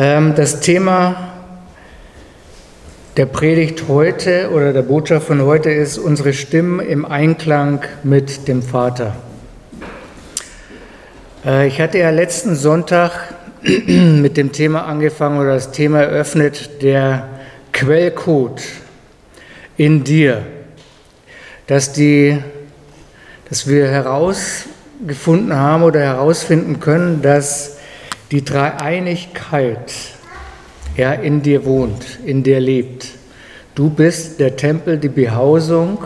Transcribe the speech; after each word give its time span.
Ähm, 0.00 0.36
das 0.36 0.60
Thema 0.60 1.32
der 3.16 3.26
Predigt 3.26 3.88
heute 3.88 4.50
oder 4.52 4.72
der 4.72 4.82
Botschaft 4.82 5.26
von 5.26 5.42
heute 5.42 5.70
ist 5.72 5.98
unsere 5.98 6.34
Stimmen 6.34 6.78
im 6.78 7.04
Einklang 7.04 7.80
mit 8.04 8.46
dem 8.46 8.62
Vater. 8.62 9.16
Äh, 11.44 11.66
ich 11.66 11.80
hatte 11.80 11.98
ja 11.98 12.10
letzten 12.10 12.54
Sonntag 12.54 13.34
mit 13.62 14.36
dem 14.36 14.52
Thema 14.52 14.86
angefangen 14.86 15.40
oder 15.40 15.54
das 15.54 15.72
Thema 15.72 16.02
eröffnet, 16.02 16.80
der 16.80 17.26
Quellcode 17.72 18.62
in 19.76 20.04
dir, 20.04 20.42
dass, 21.66 21.92
die, 21.92 22.38
dass 23.48 23.66
wir 23.66 23.88
herausgefunden 23.88 25.56
haben 25.56 25.82
oder 25.82 25.98
herausfinden 25.98 26.78
können, 26.78 27.20
dass 27.20 27.77
die 28.30 28.44
Dreieinigkeit 28.44 29.92
ja, 30.96 31.12
in 31.12 31.42
dir 31.42 31.64
wohnt, 31.64 32.18
in 32.24 32.42
dir 32.42 32.60
lebt. 32.60 33.06
Du 33.74 33.88
bist 33.90 34.40
der 34.40 34.56
Tempel, 34.56 34.98
die 34.98 35.08
Behausung 35.08 35.98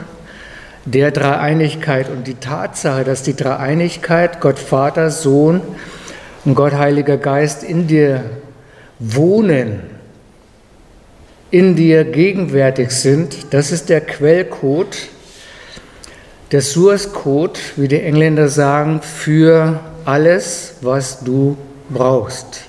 der 0.85 1.11
Dreieinigkeit 1.11 2.11
und 2.11 2.27
die 2.27 2.35
Tatsache, 2.35 3.05
dass 3.05 3.23
die 3.23 3.35
Dreieinigkeit, 3.35 4.41
Gott 4.41 4.59
Vater, 4.59 5.11
Sohn 5.11 5.61
und 6.45 6.55
Gott 6.55 6.73
Heiliger 6.75 7.17
Geist 7.17 7.63
in 7.63 7.87
dir 7.87 8.25
wohnen, 8.99 9.81
in 11.51 11.77
dir 11.77 12.05
gegenwärtig 12.05 12.91
sind, 12.91 13.53
das 13.55 13.73
ist 13.73 13.89
der 13.89 14.01
Quellcode, 14.01 14.97
der 16.51 16.63
Source 16.63 17.13
Code, 17.13 17.59
wie 17.77 17.89
die 17.89 18.01
Engländer 18.01 18.49
sagen, 18.49 19.01
für 19.03 19.81
alles, 20.05 20.75
was 20.81 21.21
du 21.21 21.57
brauchst. 21.93 22.63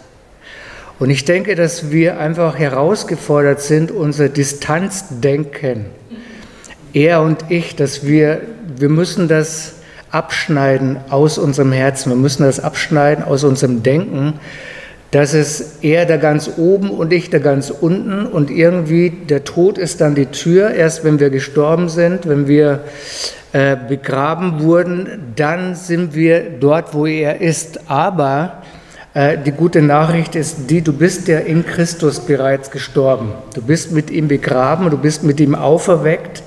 Und 0.99 1.09
ich 1.09 1.25
denke, 1.25 1.55
dass 1.55 1.91
wir 1.91 2.19
einfach 2.19 2.57
herausgefordert 2.57 3.61
sind, 3.61 3.91
unser 3.91 4.30
Distanzdenken, 4.30 5.85
er 6.93 7.21
und 7.21 7.45
ich, 7.49 7.75
dass 7.75 8.05
wir, 8.05 8.41
wir 8.77 8.89
müssen 8.89 9.27
das 9.27 9.73
abschneiden 10.11 10.97
aus 11.09 11.39
unserem 11.39 11.71
Herzen, 11.71 12.11
wir 12.11 12.15
müssen 12.15 12.43
das 12.43 12.59
abschneiden 12.59 13.23
aus 13.23 13.43
unserem 13.43 13.81
Denken, 13.81 14.39
dass 15.09 15.33
es 15.33 15.80
er 15.81 16.05
da 16.05 16.17
ganz 16.17 16.52
oben 16.58 16.89
und 16.89 17.13
ich 17.13 17.30
da 17.30 17.39
ganz 17.39 17.69
unten 17.69 18.25
und 18.25 18.49
irgendwie 18.49 19.09
der 19.09 19.43
Tod 19.43 19.77
ist 19.77 20.02
dann 20.02 20.15
die 20.15 20.27
Tür, 20.27 20.71
erst 20.71 21.03
wenn 21.03 21.19
wir 21.19 21.30
gestorben 21.30 21.89
sind, 21.89 22.27
wenn 22.27 22.47
wir 22.47 22.83
äh, 23.53 23.75
begraben 23.75 24.61
wurden, 24.61 25.33
dann 25.35 25.75
sind 25.75 26.15
wir 26.15 26.49
dort, 26.59 26.95
wo 26.95 27.05
er 27.05 27.41
ist. 27.41 27.91
Aber 27.91 28.63
die 29.16 29.52
gute 29.52 29.83
Nachricht 29.83 30.36
ist 30.36 30.72
die, 30.72 30.81
du 30.81 30.92
bist 30.92 31.28
ja 31.28 31.38
in 31.38 31.66
Christus 31.66 32.22
bereits 32.22 32.72
gestorben. 32.72 33.33
Du 33.53 33.61
bist 33.61 33.92
mit 33.92 34.09
ihm 34.09 34.28
begraben, 34.28 34.89
du 34.89 34.97
bist 34.97 35.23
mit 35.23 35.39
ihm 35.39 35.53
auferweckt 35.53 36.42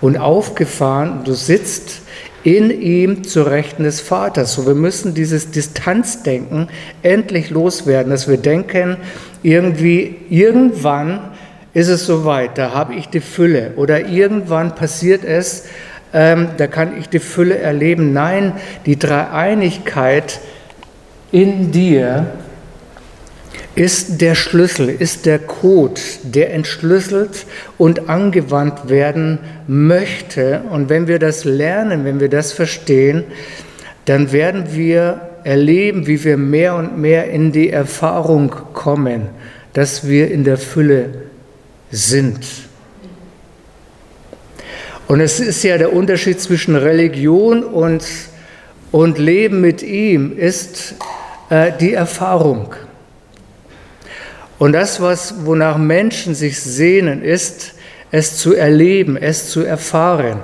und 0.00 0.16
aufgefahren. 0.16 1.24
Du 1.24 1.32
sitzt 1.32 2.02
in 2.44 2.70
ihm 2.70 3.24
zur 3.24 3.50
Rechten 3.50 3.82
des 3.82 4.00
Vaters. 4.00 4.54
So, 4.54 4.66
wir 4.66 4.74
müssen 4.74 5.14
dieses 5.14 5.50
Distanzdenken 5.50 6.68
endlich 7.02 7.50
loswerden, 7.50 8.10
dass 8.10 8.28
wir 8.28 8.36
denken, 8.36 8.98
irgendwie, 9.42 10.16
irgendwann 10.30 11.30
ist 11.74 11.88
es 11.88 12.06
soweit, 12.06 12.58
da 12.58 12.72
habe 12.72 12.94
ich 12.94 13.08
die 13.08 13.20
Fülle 13.20 13.72
oder 13.76 14.06
irgendwann 14.06 14.74
passiert 14.74 15.24
es, 15.24 15.64
ähm, 16.12 16.48
da 16.58 16.66
kann 16.66 16.98
ich 16.98 17.08
die 17.08 17.18
Fülle 17.18 17.58
erleben. 17.58 18.12
Nein, 18.12 18.52
die 18.86 18.98
Dreieinigkeit 18.98 20.40
in 21.32 21.72
dir 21.72 22.26
ist 23.74 24.20
der 24.20 24.34
Schlüssel, 24.34 24.90
ist 24.90 25.24
der 25.24 25.38
Code, 25.38 26.00
der 26.22 26.52
entschlüsselt 26.52 27.46
und 27.78 28.10
angewandt 28.10 28.90
werden 28.90 29.38
möchte. 29.66 30.62
Und 30.70 30.90
wenn 30.90 31.08
wir 31.08 31.18
das 31.18 31.44
lernen, 31.44 32.04
wenn 32.04 32.20
wir 32.20 32.28
das 32.28 32.52
verstehen, 32.52 33.24
dann 34.04 34.30
werden 34.32 34.74
wir 34.74 35.20
erleben, 35.44 36.06
wie 36.06 36.22
wir 36.22 36.36
mehr 36.36 36.76
und 36.76 36.98
mehr 36.98 37.30
in 37.30 37.50
die 37.50 37.70
Erfahrung 37.70 38.50
kommen, 38.74 39.28
dass 39.72 40.06
wir 40.06 40.30
in 40.30 40.44
der 40.44 40.58
Fülle 40.58 41.10
sind. 41.90 42.44
Und 45.08 45.20
es 45.20 45.40
ist 45.40 45.62
ja 45.62 45.78
der 45.78 45.92
Unterschied 45.92 46.40
zwischen 46.40 46.76
Religion 46.76 47.64
und, 47.64 48.04
und 48.92 49.18
Leben 49.18 49.60
mit 49.60 49.82
ihm, 49.82 50.36
ist 50.36 50.94
äh, 51.50 51.72
die 51.78 51.92
Erfahrung. 51.92 52.74
Und 54.58 54.72
das, 54.72 55.00
was, 55.00 55.44
wonach 55.44 55.76
Menschen 55.76 56.34
sich 56.34 56.60
sehnen, 56.60 57.22
ist, 57.22 57.74
es 58.12 58.36
zu 58.36 58.54
erleben, 58.54 59.16
es 59.16 59.50
zu 59.50 59.62
erfahren. 59.62 60.40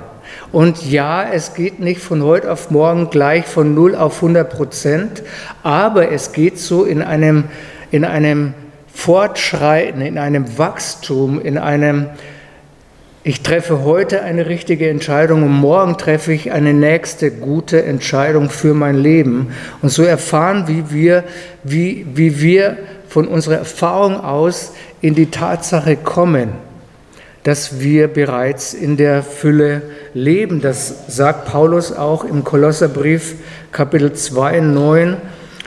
Und 0.51 0.89
ja, 0.89 1.23
es 1.31 1.53
geht 1.53 1.79
nicht 1.79 2.01
von 2.01 2.23
heute 2.23 2.51
auf 2.51 2.71
morgen 2.71 3.11
gleich 3.11 3.45
von 3.45 3.75
0 3.75 3.95
auf 3.95 4.15
100 4.15 4.49
Prozent, 4.49 5.23
aber 5.61 6.11
es 6.11 6.31
geht 6.33 6.57
so 6.57 6.83
in 6.83 7.03
einem, 7.03 7.45
in 7.91 8.03
einem 8.03 8.55
Fortschreiten, 8.93 10.01
in 10.01 10.17
einem 10.17 10.57
Wachstum, 10.57 11.39
in 11.39 11.57
einem, 11.57 12.07
ich 13.29 13.41
treffe 13.41 13.83
heute 13.83 14.23
eine 14.23 14.47
richtige 14.47 14.89
Entscheidung 14.89 15.43
und 15.43 15.51
morgen 15.51 15.99
treffe 15.99 16.33
ich 16.33 16.51
eine 16.51 16.73
nächste 16.73 17.29
gute 17.29 17.83
Entscheidung 17.83 18.49
für 18.49 18.73
mein 18.73 18.95
Leben. 18.95 19.53
Und 19.83 19.89
so 19.89 20.01
erfahren, 20.01 20.63
wie 20.65 20.89
wir, 20.89 21.23
wie, 21.63 22.07
wie 22.15 22.41
wir 22.41 22.77
von 23.07 23.27
unserer 23.27 23.57
Erfahrung 23.57 24.19
aus 24.19 24.73
in 25.01 25.13
die 25.13 25.29
Tatsache 25.29 25.95
kommen, 25.95 26.53
dass 27.43 27.79
wir 27.79 28.07
bereits 28.07 28.73
in 28.73 28.97
der 28.97 29.21
Fülle 29.21 29.83
leben. 30.15 30.59
Das 30.59 31.05
sagt 31.15 31.45
Paulus 31.45 31.91
auch 31.91 32.23
im 32.23 32.43
Kolosserbrief 32.43 33.35
Kapitel 33.71 34.11
2, 34.11 34.59
9 34.59 35.17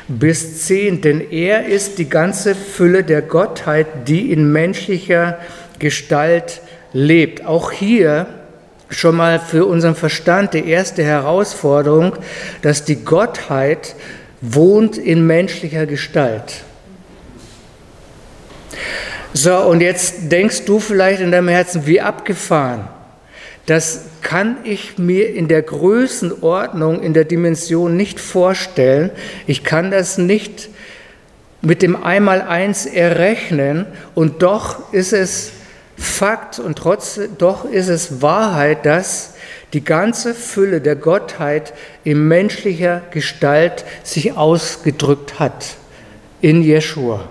bis 0.09 0.67
10. 0.67 1.01
Denn 1.01 1.21
er 1.31 1.67
ist 1.67 2.01
die 2.01 2.09
ganze 2.09 2.57
Fülle 2.57 3.05
der 3.05 3.23
Gottheit, 3.23 4.09
die 4.09 4.33
in 4.33 4.51
menschlicher 4.51 5.39
Gestalt 5.79 6.61
lebt. 6.93 7.45
Auch 7.45 7.73
hier 7.73 8.27
schon 8.91 9.17
mal 9.17 9.41
für 9.41 9.67
unseren 9.67 9.95
Verstand 9.95 10.55
die 10.55 10.69
erste 10.69 11.03
Herausforderung, 11.03 12.17
dass 12.61 12.85
die 12.85 13.05
Gottheit 13.05 13.95
wohnt 14.41 14.99
in 14.99 15.27
menschlicher 15.27 15.87
Gestalt. 15.87 16.65
So, 19.35 19.57
und 19.57 19.81
jetzt 19.81 20.31
denkst 20.31 20.67
du 20.67 20.79
vielleicht 20.79 21.21
in 21.21 21.31
deinem 21.31 21.49
Herzen, 21.49 21.87
wie 21.87 22.01
abgefahren. 22.01 22.89
Das 23.65 24.07
kann 24.21 24.59
ich 24.65 24.99
mir 24.99 25.35
in 25.35 25.49
der 25.49 25.63
Größenordnung, 25.63 27.01
in 27.01 27.15
der 27.15 27.25
Dimension 27.25 27.97
nicht 27.97 28.21
vorstellen. 28.21 29.11
Ich 29.47 29.65
kann 29.65 29.91
das 29.91 30.19
nicht 30.19 30.69
mit 31.63 31.81
dem 31.81 32.03
Einmaleins 32.03 32.87
errechnen 32.87 33.87
und 34.15 34.43
doch 34.43 34.93
ist 34.93 35.13
es 35.13 35.53
Fakt 36.03 36.59
und 36.59 36.79
trotz, 36.79 37.21
doch 37.39 37.65
ist 37.65 37.89
es 37.89 38.21
Wahrheit, 38.21 38.85
dass 38.85 39.35
die 39.73 39.85
ganze 39.85 40.35
Fülle 40.35 40.81
der 40.81 40.97
Gottheit 40.97 41.73
in 42.03 42.27
menschlicher 42.27 43.03
Gestalt 43.13 43.85
sich 44.03 44.37
ausgedrückt 44.37 45.39
hat 45.39 45.77
in 46.41 46.63
Jeschua. 46.63 47.29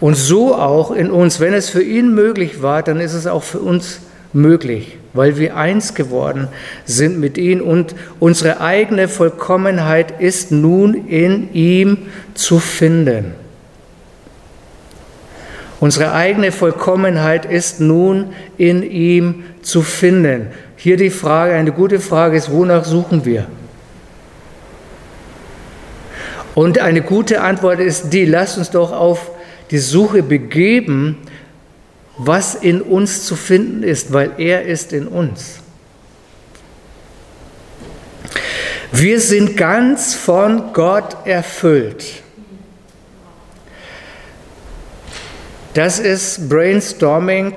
Und 0.00 0.14
so 0.14 0.54
auch 0.54 0.90
in 0.90 1.10
uns. 1.10 1.40
Wenn 1.40 1.52
es 1.52 1.68
für 1.68 1.82
ihn 1.82 2.14
möglich 2.14 2.62
war, 2.62 2.82
dann 2.82 3.00
ist 3.00 3.12
es 3.12 3.26
auch 3.26 3.42
für 3.42 3.60
uns 3.60 4.00
möglich, 4.32 4.96
weil 5.12 5.36
wir 5.36 5.56
eins 5.56 5.94
geworden 5.94 6.48
sind 6.86 7.20
mit 7.20 7.36
ihm 7.36 7.60
und 7.60 7.94
unsere 8.18 8.60
eigene 8.60 9.08
Vollkommenheit 9.08 10.20
ist 10.20 10.52
nun 10.52 11.06
in 11.06 11.52
ihm 11.52 11.98
zu 12.34 12.58
finden. 12.58 13.34
Unsere 15.80 16.12
eigene 16.12 16.50
Vollkommenheit 16.50 17.44
ist 17.44 17.80
nun 17.80 18.32
in 18.56 18.82
ihm 18.82 19.44
zu 19.62 19.82
finden. 19.82 20.48
Hier 20.76 20.96
die 20.96 21.10
Frage, 21.10 21.54
eine 21.54 21.72
gute 21.72 22.00
Frage 22.00 22.36
ist, 22.36 22.50
wonach 22.50 22.84
suchen 22.84 23.24
wir? 23.24 23.46
Und 26.54 26.80
eine 26.80 27.02
gute 27.02 27.40
Antwort 27.40 27.78
ist 27.78 28.10
die, 28.12 28.24
lasst 28.24 28.58
uns 28.58 28.70
doch 28.70 28.90
auf 28.90 29.30
die 29.70 29.78
Suche 29.78 30.24
begeben, 30.24 31.18
was 32.16 32.56
in 32.56 32.82
uns 32.82 33.24
zu 33.24 33.36
finden 33.36 33.84
ist, 33.84 34.12
weil 34.12 34.32
er 34.38 34.62
ist 34.62 34.92
in 34.92 35.06
uns. 35.06 35.60
Wir 38.90 39.20
sind 39.20 39.56
ganz 39.56 40.14
von 40.14 40.72
Gott 40.72 41.16
erfüllt. 41.24 42.04
Das 45.78 46.00
ist 46.00 46.48
Brainstorming 46.48 47.56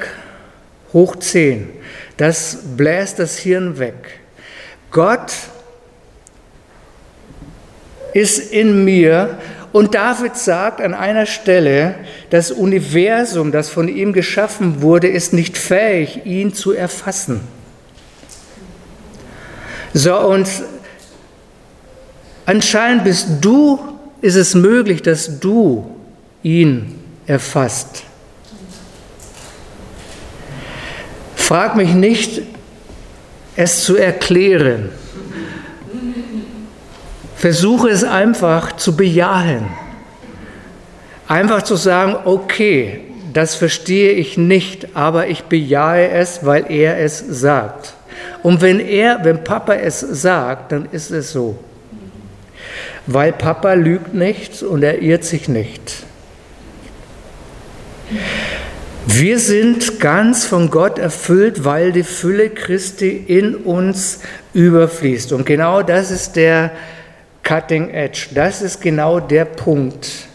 hoch 0.93 1.15
10. 1.15 1.67
Das 2.17 2.55
bläst 2.77 3.17
das 3.17 3.39
Hirn 3.39 3.79
weg. 3.79 4.19
Gott 4.91 5.33
ist 8.13 8.51
in 8.51 8.85
mir 8.85 9.39
Und 9.71 9.95
David 9.95 10.37
sagt 10.37 10.81
an 10.81 10.93
einer 10.93 11.25
Stelle, 11.25 11.95
das 12.29 12.51
Universum, 12.51 13.51
das 13.51 13.69
von 13.69 13.87
ihm 13.87 14.13
geschaffen 14.13 14.83
wurde, 14.83 15.07
ist 15.07 15.33
nicht 15.33 15.57
fähig, 15.57 16.23
ihn 16.23 16.53
zu 16.53 16.73
erfassen. 16.73 17.41
So, 19.95 20.15
und 20.15 20.47
anscheinend 22.45 23.03
bist 23.03 23.27
du, 23.41 23.79
ist 24.21 24.35
es 24.35 24.53
möglich, 24.53 25.01
dass 25.01 25.39
du 25.39 25.95
ihn 26.43 26.99
erfasst. 27.25 28.03
Frag 31.41 31.75
mich 31.75 31.93
nicht, 31.93 32.43
es 33.55 33.83
zu 33.83 33.97
erklären. 33.97 34.89
Versuche 37.35 37.89
es 37.89 38.03
einfach 38.03 38.77
zu 38.77 38.95
bejahen. 38.95 39.65
Einfach 41.27 41.63
zu 41.63 41.75
sagen, 41.75 42.15
okay, 42.23 43.01
das 43.33 43.55
verstehe 43.55 44.11
ich 44.11 44.37
nicht, 44.37 44.95
aber 44.95 45.27
ich 45.27 45.43
bejahe 45.43 46.09
es, 46.09 46.45
weil 46.45 46.69
er 46.69 46.99
es 46.99 47.19
sagt. 47.19 47.95
Und 48.43 48.61
wenn 48.61 48.79
er, 48.79 49.23
wenn 49.23 49.43
Papa 49.43 49.73
es 49.73 49.99
sagt, 49.99 50.71
dann 50.71 50.87
ist 50.91 51.11
es 51.11 51.31
so. 51.31 51.57
Weil 53.07 53.33
Papa 53.33 53.73
lügt 53.73 54.13
nicht 54.13 54.61
und 54.63 54.83
er 54.83 55.01
irrt 55.01 55.23
sich 55.23 55.49
nicht. 55.49 56.03
Wir 59.07 59.39
sind 59.39 59.99
ganz 59.99 60.45
von 60.45 60.69
Gott 60.69 60.99
erfüllt, 60.99 61.65
weil 61.65 61.91
die 61.91 62.03
Fülle 62.03 62.51
Christi 62.51 63.09
in 63.09 63.55
uns 63.55 64.19
überfließt. 64.53 65.33
Und 65.33 65.45
genau 65.45 65.81
das 65.81 66.11
ist 66.11 66.35
der 66.35 66.71
Cutting 67.43 67.89
Edge. 67.89 68.27
Das 68.35 68.61
ist 68.61 68.79
genau 68.79 69.19
der 69.19 69.45
Punkt, 69.45 70.27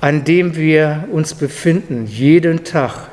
an 0.00 0.24
dem 0.24 0.56
wir 0.56 1.04
uns 1.12 1.34
befinden, 1.34 2.06
jeden 2.06 2.64
Tag. 2.64 3.10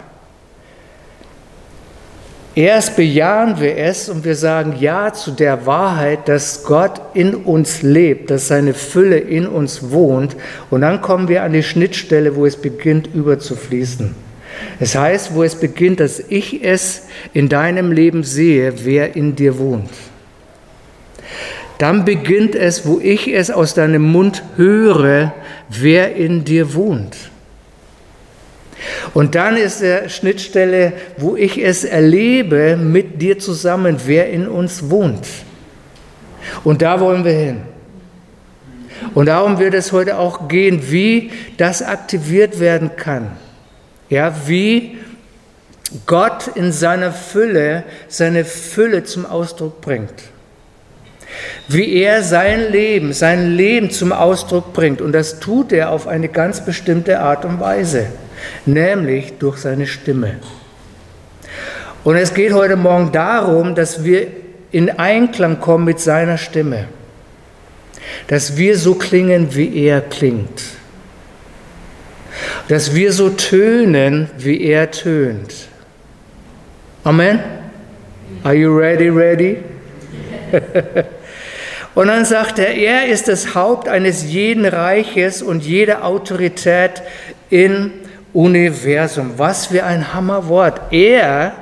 Erst 2.55 2.95
bejahen 2.95 3.59
wir 3.59 3.77
es 3.77 4.09
und 4.09 4.25
wir 4.25 4.35
sagen 4.35 4.75
Ja 4.79 5.11
zu 5.11 5.31
der 5.31 5.65
Wahrheit, 5.65 6.27
dass 6.27 6.63
Gott 6.63 7.01
in 7.15 7.33
uns 7.33 7.81
lebt, 7.81 8.29
dass 8.29 8.47
seine 8.47 8.75
Fülle 8.75 9.17
in 9.17 9.47
uns 9.47 9.89
wohnt. 9.89 10.35
Und 10.69 10.81
dann 10.81 11.01
kommen 11.01 11.27
wir 11.27 11.41
an 11.41 11.53
die 11.53 11.63
Schnittstelle, 11.63 12.35
wo 12.35 12.45
es 12.45 12.55
beginnt 12.55 13.09
überzufließen. 13.11 14.13
Es 14.79 14.93
heißt, 14.93 15.33
wo 15.33 15.41
es 15.41 15.55
beginnt, 15.55 15.99
dass 15.99 16.19
ich 16.19 16.63
es 16.63 17.07
in 17.33 17.49
deinem 17.49 17.91
Leben 17.91 18.23
sehe, 18.23 18.85
wer 18.85 19.15
in 19.15 19.35
dir 19.35 19.57
wohnt. 19.57 19.89
Dann 21.79 22.05
beginnt 22.05 22.53
es, 22.53 22.85
wo 22.85 22.99
ich 22.99 23.33
es 23.33 23.49
aus 23.49 23.73
deinem 23.73 24.03
Mund 24.03 24.43
höre, 24.57 25.33
wer 25.69 26.15
in 26.15 26.45
dir 26.45 26.75
wohnt. 26.75 27.17
Und 29.13 29.35
dann 29.35 29.57
ist 29.57 29.81
der 29.81 30.09
Schnittstelle, 30.09 30.93
wo 31.17 31.35
ich 31.35 31.63
es 31.63 31.83
erlebe 31.83 32.75
mit 32.75 33.21
dir 33.21 33.39
zusammen, 33.39 33.97
wer 34.05 34.29
in 34.29 34.47
uns 34.47 34.89
wohnt. 34.89 35.27
Und 36.63 36.81
da 36.81 36.99
wollen 36.99 37.23
wir 37.23 37.31
hin. 37.31 37.61
Und 39.13 39.27
darum 39.27 39.59
wird 39.59 39.73
es 39.73 39.91
heute 39.91 40.17
auch 40.17 40.47
gehen, 40.47 40.91
wie 40.91 41.31
das 41.57 41.81
aktiviert 41.81 42.59
werden 42.59 42.95
kann. 42.95 43.31
Ja, 44.09 44.33
wie 44.47 44.97
Gott 46.05 46.47
in 46.55 46.71
seiner 46.71 47.11
Fülle 47.11 47.83
seine 48.07 48.45
Fülle 48.45 49.03
zum 49.03 49.25
Ausdruck 49.25 49.81
bringt. 49.81 50.13
Wie 51.67 51.93
er 51.95 52.23
sein 52.23 52.71
Leben, 52.71 53.13
sein 53.13 53.55
Leben 53.55 53.89
zum 53.89 54.11
Ausdruck 54.11 54.73
bringt. 54.73 55.01
Und 55.01 55.11
das 55.11 55.39
tut 55.39 55.71
er 55.71 55.91
auf 55.91 56.07
eine 56.07 56.29
ganz 56.29 56.63
bestimmte 56.63 57.19
Art 57.19 57.45
und 57.45 57.59
Weise 57.59 58.07
nämlich 58.65 59.33
durch 59.39 59.57
seine 59.57 59.87
Stimme. 59.87 60.37
Und 62.03 62.17
es 62.17 62.33
geht 62.33 62.51
heute 62.53 62.75
Morgen 62.75 63.11
darum, 63.11 63.75
dass 63.75 64.03
wir 64.03 64.27
in 64.71 64.89
Einklang 64.89 65.59
kommen 65.59 65.85
mit 65.85 65.99
seiner 65.99 66.37
Stimme, 66.37 66.85
dass 68.27 68.57
wir 68.57 68.77
so 68.77 68.95
klingen, 68.95 69.55
wie 69.55 69.85
er 69.85 70.01
klingt, 70.01 70.63
dass 72.67 72.93
wir 72.93 73.13
so 73.13 73.29
tönen, 73.29 74.29
wie 74.37 74.61
er 74.63 74.91
tönt. 74.91 75.53
Amen? 77.03 77.39
Are 78.43 78.55
you 78.55 78.75
ready, 78.77 79.09
ready? 79.09 79.57
und 81.95 82.07
dann 82.07 82.25
sagt 82.25 82.59
er, 82.59 82.73
er 82.75 83.07
ist 83.07 83.27
das 83.27 83.55
Haupt 83.55 83.87
eines 83.87 84.25
jeden 84.25 84.65
Reiches 84.65 85.41
und 85.41 85.63
jede 85.63 86.03
Autorität 86.03 87.01
in 87.49 87.91
Universum. 88.33 89.33
Was 89.37 89.67
für 89.67 89.83
ein 89.83 90.13
Hammerwort. 90.13 90.91
Er 90.91 91.53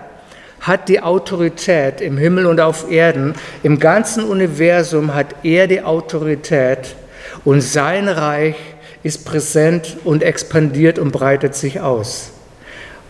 hat 0.62 0.90
die 0.90 1.02
Autorität 1.02 2.02
im 2.02 2.18
Himmel 2.18 2.46
und 2.46 2.60
auf 2.60 2.90
Erden. 2.90 3.34
Im 3.64 3.80
ganzen 3.80 4.24
Universum 4.24 5.14
hat 5.14 5.36
er 5.44 5.68
die 5.68 5.82
Autorität 5.82 6.96
und 7.44 7.62
sein 7.62 8.08
Reich 8.08 8.56
ist 9.04 9.26
präsent 9.26 9.98
und 10.04 10.22
expandiert 10.22 11.00
und 11.00 11.12
breitet 11.12 11.56
sich 11.56 11.80
aus. 11.80 12.32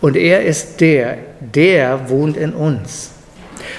Und 0.00 0.16
er 0.16 0.42
ist 0.42 0.80
der, 0.80 1.18
der 1.40 2.08
wohnt 2.08 2.36
in 2.36 2.54
uns. 2.54 3.10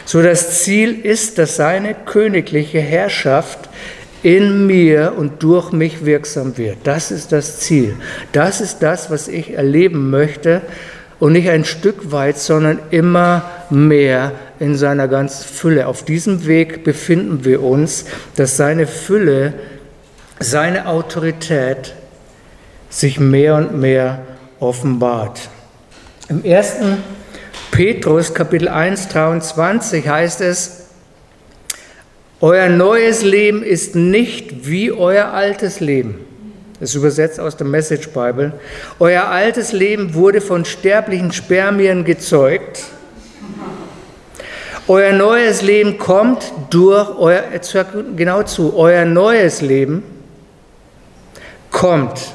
So 0.05 0.21
das 0.21 0.63
Ziel 0.63 0.99
ist, 1.03 1.37
dass 1.37 1.55
seine 1.55 1.95
königliche 1.95 2.79
Herrschaft 2.79 3.69
in 4.23 4.65
mir 4.65 5.13
und 5.17 5.43
durch 5.43 5.71
mich 5.71 6.05
wirksam 6.05 6.57
wird. 6.57 6.77
Das 6.85 7.11
ist 7.11 7.31
das 7.31 7.59
Ziel. 7.59 7.95
Das 8.31 8.61
ist 8.61 8.79
das, 8.79 9.11
was 9.11 9.27
ich 9.27 9.53
erleben 9.53 10.09
möchte 10.09 10.61
und 11.19 11.33
nicht 11.33 11.49
ein 11.49 11.65
Stück 11.65 12.11
weit, 12.11 12.37
sondern 12.37 12.79
immer 12.89 13.43
mehr 13.69 14.31
in 14.59 14.75
seiner 14.75 15.07
ganzen 15.07 15.45
Fülle. 15.45 15.87
Auf 15.87 16.03
diesem 16.03 16.45
Weg 16.47 16.83
befinden 16.83 17.45
wir 17.45 17.61
uns, 17.61 18.05
dass 18.35 18.57
seine 18.57 18.87
Fülle, 18.87 19.53
seine 20.39 20.87
Autorität 20.87 21.93
sich 22.89 23.19
mehr 23.19 23.55
und 23.55 23.79
mehr 23.79 24.19
offenbart. 24.59 25.49
Im 26.29 26.43
ersten 26.45 26.97
Petrus 27.71 28.33
Kapitel 28.33 28.69
1, 28.69 29.09
23 29.09 30.07
heißt 30.07 30.41
es, 30.41 30.82
euer 32.43 32.67
neues 32.67 33.23
Leben 33.23 33.63
ist 33.63 33.95
nicht 33.95 34.67
wie 34.67 34.91
euer 34.91 35.27
altes 35.27 35.79
Leben. 35.79 36.15
Das 36.77 36.89
ist 36.89 36.95
übersetzt 36.95 37.39
aus 37.39 37.55
der 37.55 37.65
Message 37.65 38.09
Bible. 38.09 38.51
Euer 38.99 39.29
altes 39.29 39.71
Leben 39.71 40.13
wurde 40.13 40.41
von 40.41 40.65
sterblichen 40.65 41.31
Spermien 41.31 42.03
gezeugt. 42.03 42.83
Euer 44.89 45.13
neues 45.13 45.61
Leben 45.61 45.97
kommt 45.97 46.51
durch 46.69 47.17
euer, 47.17 47.43
genau 48.17 48.43
zu, 48.43 48.75
euer 48.75 49.05
neues 49.05 49.61
Leben 49.61 50.03
kommt. 51.71 52.33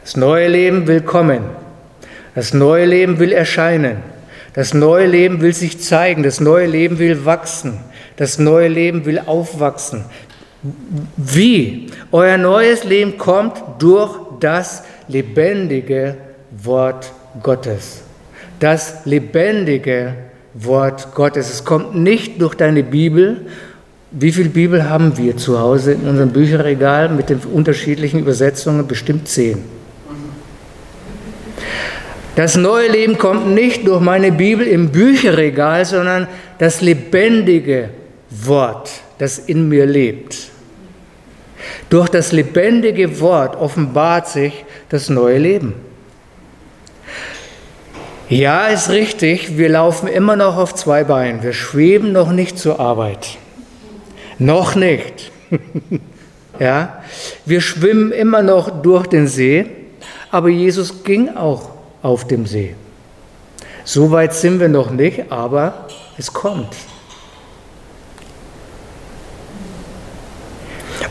Das 0.00 0.16
neue 0.16 0.48
Leben 0.48 0.86
will 0.86 1.02
kommen. 1.02 1.44
Das 2.34 2.54
neue 2.54 2.86
Leben 2.86 3.18
will 3.18 3.32
erscheinen. 3.32 3.98
Das 4.54 4.72
neue 4.72 5.06
Leben 5.06 5.42
will 5.42 5.52
sich 5.52 5.78
zeigen. 5.78 6.22
Das 6.22 6.40
neue 6.40 6.66
Leben 6.66 6.98
will 6.98 7.26
wachsen. 7.26 7.78
Das 8.22 8.38
neue 8.38 8.68
Leben 8.68 9.04
will 9.04 9.18
aufwachsen. 9.18 10.04
Wie? 11.16 11.88
Euer 12.12 12.38
neues 12.38 12.84
Leben 12.84 13.18
kommt 13.18 13.60
durch 13.80 14.16
das 14.38 14.84
lebendige 15.08 16.14
Wort 16.52 17.12
Gottes. 17.42 18.02
Das 18.60 19.04
lebendige 19.06 20.14
Wort 20.54 21.12
Gottes. 21.16 21.50
Es 21.50 21.64
kommt 21.64 21.96
nicht 21.96 22.40
durch 22.40 22.54
deine 22.54 22.84
Bibel. 22.84 23.46
Wie 24.12 24.30
viele 24.30 24.50
Bibel 24.50 24.88
haben 24.88 25.18
wir 25.18 25.36
zu 25.36 25.58
Hause 25.58 25.94
in 25.94 26.06
unserem 26.06 26.30
Bücherregal 26.30 27.08
mit 27.08 27.28
den 27.28 27.40
unterschiedlichen 27.40 28.20
Übersetzungen? 28.20 28.86
Bestimmt 28.86 29.26
zehn. 29.26 29.64
Das 32.36 32.56
neue 32.56 32.88
Leben 32.88 33.18
kommt 33.18 33.48
nicht 33.48 33.84
durch 33.88 34.00
meine 34.00 34.30
Bibel 34.30 34.64
im 34.64 34.90
Bücherregal, 34.90 35.84
sondern 35.84 36.28
das 36.58 36.82
lebendige 36.82 37.90
Wort, 38.32 38.90
das 39.18 39.38
in 39.38 39.68
mir 39.68 39.86
lebt. 39.86 40.50
Durch 41.88 42.08
das 42.08 42.32
lebendige 42.32 43.20
Wort 43.20 43.56
offenbart 43.56 44.28
sich 44.28 44.64
das 44.88 45.08
neue 45.08 45.38
Leben. 45.38 45.74
Ja, 48.28 48.68
ist 48.68 48.88
richtig, 48.88 49.58
wir 49.58 49.68
laufen 49.68 50.08
immer 50.08 50.36
noch 50.36 50.56
auf 50.56 50.74
zwei 50.74 51.04
Beinen. 51.04 51.42
Wir 51.42 51.52
schweben 51.52 52.12
noch 52.12 52.32
nicht 52.32 52.58
zur 52.58 52.80
Arbeit. 52.80 53.36
Noch 54.38 54.74
nicht. 54.74 55.30
ja, 56.58 57.02
wir 57.44 57.60
schwimmen 57.60 58.10
immer 58.10 58.42
noch 58.42 58.82
durch 58.82 59.06
den 59.06 59.26
See, 59.26 59.66
aber 60.30 60.48
Jesus 60.48 61.04
ging 61.04 61.36
auch 61.36 61.70
auf 62.02 62.26
dem 62.26 62.46
See. 62.46 62.74
So 63.84 64.10
weit 64.10 64.32
sind 64.32 64.60
wir 64.60 64.68
noch 64.68 64.90
nicht, 64.90 65.30
aber 65.30 65.86
es 66.16 66.32
kommt. 66.32 66.74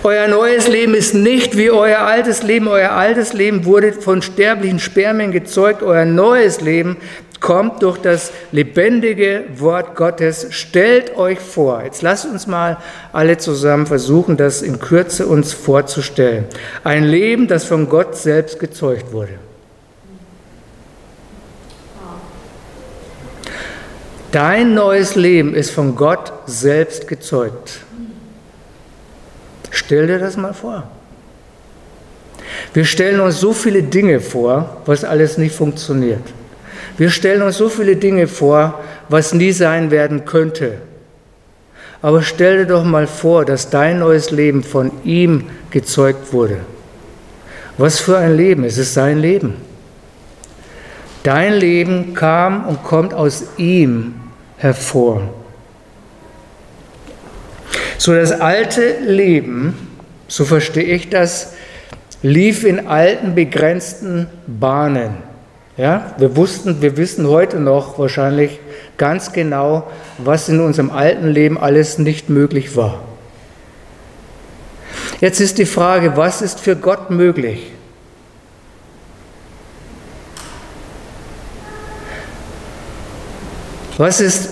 Euer 0.04 0.28
neues 0.28 0.68
Leben 0.68 0.96
ist 0.96 1.14
nicht 1.14 1.58
wie 1.58 1.70
euer 1.70 2.00
altes 2.00 2.42
Leben. 2.42 2.68
Euer 2.68 2.90
altes 2.90 3.34
Leben 3.34 3.66
wurde 3.66 3.94
von 3.94 4.24
sterblichen 4.24 4.80
Spermien 4.80 5.32
gezeugt. 5.32 5.84
Euer 5.84 6.06
neues 6.06 6.60
Leben 6.60 6.98
kommt 7.40 7.84
durch 7.84 8.00
das 8.00 8.32
lebendige 8.52 9.44
Wort 9.58 9.96
Gottes. 9.96 10.48
Stellt 10.50 11.16
euch 11.18 11.38
vor. 11.40 11.84
Jetzt 11.84 12.02
lasst 12.02 12.26
uns 12.26 12.48
mal 12.48 12.78
alle 13.14 13.38
zusammen 13.38 13.86
versuchen, 13.86 14.38
das 14.38 14.64
in 14.64 14.80
Kürze 14.80 15.28
uns 15.28 15.54
vorzustellen. 15.54 16.46
Ein 16.84 17.04
Leben, 17.04 17.48
das 17.48 17.66
von 17.66 17.88
Gott 17.88 18.18
selbst 18.18 18.60
gezeugt 18.60 19.14
wurde. 19.14 19.34
Dein 24.32 24.74
neues 24.74 25.16
Leben 25.16 25.54
ist 25.54 25.70
von 25.70 25.96
Gott 25.96 26.34
selbst 26.48 27.08
gezeugt. 27.08 27.82
Stell 29.72 30.06
dir 30.06 30.20
das 30.20 30.38
mal 30.38 30.54
vor. 30.54 30.84
Wir 32.74 32.86
stellen 32.86 33.20
uns 33.20 33.40
so 33.40 33.54
viele 33.54 33.84
Dinge 33.84 34.20
vor, 34.20 34.82
was 34.86 35.04
alles 35.04 35.38
nicht 35.38 35.56
funktioniert. 35.56 36.22
Wir 36.98 37.10
stellen 37.10 37.42
uns 37.42 37.58
so 37.58 37.70
viele 37.70 37.96
Dinge 37.96 38.28
vor, 38.28 38.82
was 39.10 39.34
nie 39.34 39.52
sein 39.52 39.90
werden 39.92 40.26
könnte. 40.26 40.78
Aber 42.02 42.22
stell 42.22 42.60
dir 42.60 42.66
doch 42.66 42.84
mal 42.84 43.08
vor, 43.08 43.46
dass 43.46 43.70
dein 43.70 44.00
neues 44.00 44.32
Leben 44.32 44.64
von 44.64 44.92
ihm 45.04 45.48
gezeugt 45.70 46.34
wurde. 46.34 46.58
Was 47.78 48.00
für 48.00 48.18
ein 48.18 48.36
Leben, 48.36 48.64
es 48.64 48.78
ist 48.78 48.94
sein 48.94 49.20
Leben. 49.20 49.56
Dein 51.24 51.54
Leben 51.54 52.14
kam 52.14 52.68
und 52.68 52.84
kommt 52.84 53.14
aus 53.14 53.46
ihm 53.58 54.16
hervor. 54.58 55.22
So 58.02 58.16
das 58.16 58.32
alte 58.32 58.98
Leben, 59.06 59.78
so 60.28 60.44
verstehe 60.44 60.86
ich 60.86 61.12
das, 61.12 61.54
lief 62.24 62.64
in 62.64 62.88
alten 62.88 63.36
begrenzten 63.36 64.26
Bahnen. 64.48 65.18
Ja, 65.78 66.16
wir 66.18 66.36
wussten, 66.36 66.82
wir 66.82 66.98
wissen 66.98 67.28
heute 67.28 67.60
noch 67.60 68.00
wahrscheinlich 68.00 68.60
ganz 68.98 69.34
genau, 69.34 69.92
was 70.18 70.50
in 70.50 70.62
unserem 70.62 70.90
alten 70.90 71.28
Leben 71.28 71.60
alles 71.60 72.00
nicht 72.00 72.28
möglich 72.28 72.76
war. 72.76 73.04
Jetzt 75.20 75.40
ist 75.40 75.60
die 75.60 75.68
Frage, 75.68 76.18
was 76.18 76.42
ist 76.42 76.60
für 76.60 76.76
Gott 76.76 77.12
möglich? 77.12 77.72
Was 84.00 84.20
ist 84.20 84.50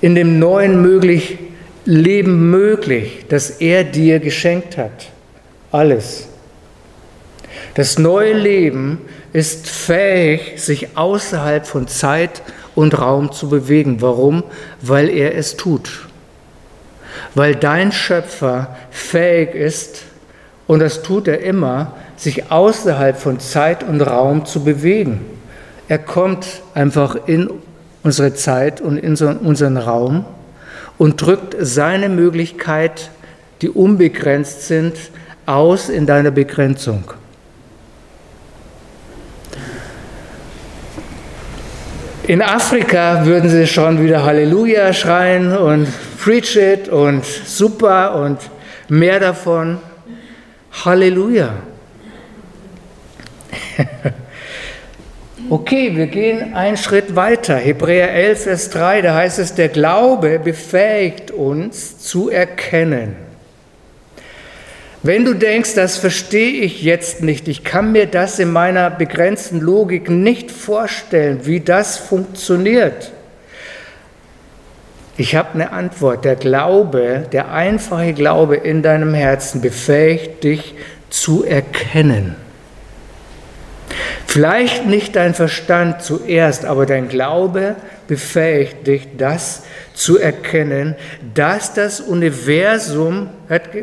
in 0.00 0.14
dem 0.14 0.38
neuen 0.38 0.80
möglich 0.80 1.39
Leben 1.84 2.50
möglich, 2.50 3.24
das 3.28 3.50
er 3.50 3.84
dir 3.84 4.20
geschenkt 4.20 4.76
hat. 4.76 5.08
Alles. 5.72 6.28
Das 7.74 7.98
neue 7.98 8.34
Leben 8.34 8.98
ist 9.32 9.68
fähig, 9.68 10.54
sich 10.56 10.96
außerhalb 10.96 11.66
von 11.66 11.88
Zeit 11.88 12.42
und 12.74 12.98
Raum 12.98 13.32
zu 13.32 13.48
bewegen. 13.48 14.00
Warum? 14.00 14.42
Weil 14.80 15.08
er 15.08 15.36
es 15.36 15.56
tut. 15.56 16.06
Weil 17.34 17.54
dein 17.54 17.92
Schöpfer 17.92 18.76
fähig 18.90 19.54
ist, 19.54 20.02
und 20.66 20.80
das 20.80 21.02
tut 21.02 21.26
er 21.26 21.40
immer, 21.40 21.94
sich 22.16 22.50
außerhalb 22.50 23.16
von 23.16 23.40
Zeit 23.40 23.82
und 23.82 24.00
Raum 24.02 24.44
zu 24.46 24.62
bewegen. 24.62 25.20
Er 25.88 25.98
kommt 25.98 26.46
einfach 26.74 27.16
in 27.26 27.50
unsere 28.02 28.34
Zeit 28.34 28.80
und 28.80 28.96
in 28.96 29.16
unseren 29.16 29.76
Raum 29.76 30.24
und 31.00 31.22
drückt 31.22 31.56
seine 31.58 32.10
Möglichkeit, 32.10 33.10
die 33.62 33.70
unbegrenzt 33.70 34.68
sind, 34.68 34.94
aus 35.46 35.88
in 35.88 36.04
deiner 36.04 36.30
Begrenzung. 36.30 37.04
In 42.26 42.42
Afrika 42.42 43.24
würden 43.24 43.48
sie 43.48 43.66
schon 43.66 44.04
wieder 44.04 44.26
Halleluja 44.26 44.92
schreien 44.92 45.56
und 45.56 45.88
Preach 46.22 46.56
it 46.56 46.90
und 46.90 47.24
super 47.24 48.14
und 48.16 48.38
mehr 48.90 49.18
davon. 49.20 49.78
Halleluja. 50.84 51.54
Okay, 55.50 55.96
wir 55.96 56.06
gehen 56.06 56.54
einen 56.54 56.76
Schritt 56.76 57.16
weiter. 57.16 57.56
Hebräer 57.56 58.14
11, 58.14 58.44
Vers 58.44 58.70
3, 58.70 59.02
da 59.02 59.16
heißt 59.16 59.40
es, 59.40 59.52
der 59.52 59.68
Glaube 59.68 60.38
befähigt 60.38 61.32
uns 61.32 61.98
zu 61.98 62.30
erkennen. 62.30 63.16
Wenn 65.02 65.24
du 65.24 65.34
denkst, 65.34 65.74
das 65.74 65.96
verstehe 65.96 66.62
ich 66.62 66.84
jetzt 66.84 67.24
nicht, 67.24 67.48
ich 67.48 67.64
kann 67.64 67.90
mir 67.90 68.06
das 68.06 68.38
in 68.38 68.52
meiner 68.52 68.90
begrenzten 68.90 69.58
Logik 69.58 70.08
nicht 70.08 70.52
vorstellen, 70.52 71.40
wie 71.42 71.58
das 71.58 71.96
funktioniert. 71.96 73.10
Ich 75.16 75.34
habe 75.34 75.54
eine 75.54 75.72
Antwort. 75.72 76.24
Der 76.24 76.36
Glaube, 76.36 77.26
der 77.32 77.50
einfache 77.50 78.12
Glaube 78.12 78.54
in 78.54 78.82
deinem 78.82 79.14
Herzen 79.14 79.60
befähigt 79.60 80.44
dich 80.44 80.76
zu 81.08 81.44
erkennen. 81.44 82.36
Vielleicht 84.26 84.86
nicht 84.86 85.16
dein 85.16 85.34
Verstand 85.34 86.02
zuerst, 86.02 86.64
aber 86.64 86.86
dein 86.86 87.08
Glaube 87.08 87.76
befähigt 88.06 88.86
dich, 88.86 89.08
das 89.16 89.62
zu 89.94 90.18
erkennen, 90.18 90.94
dass 91.34 91.74
das 91.74 92.00
Universum, 92.00 93.28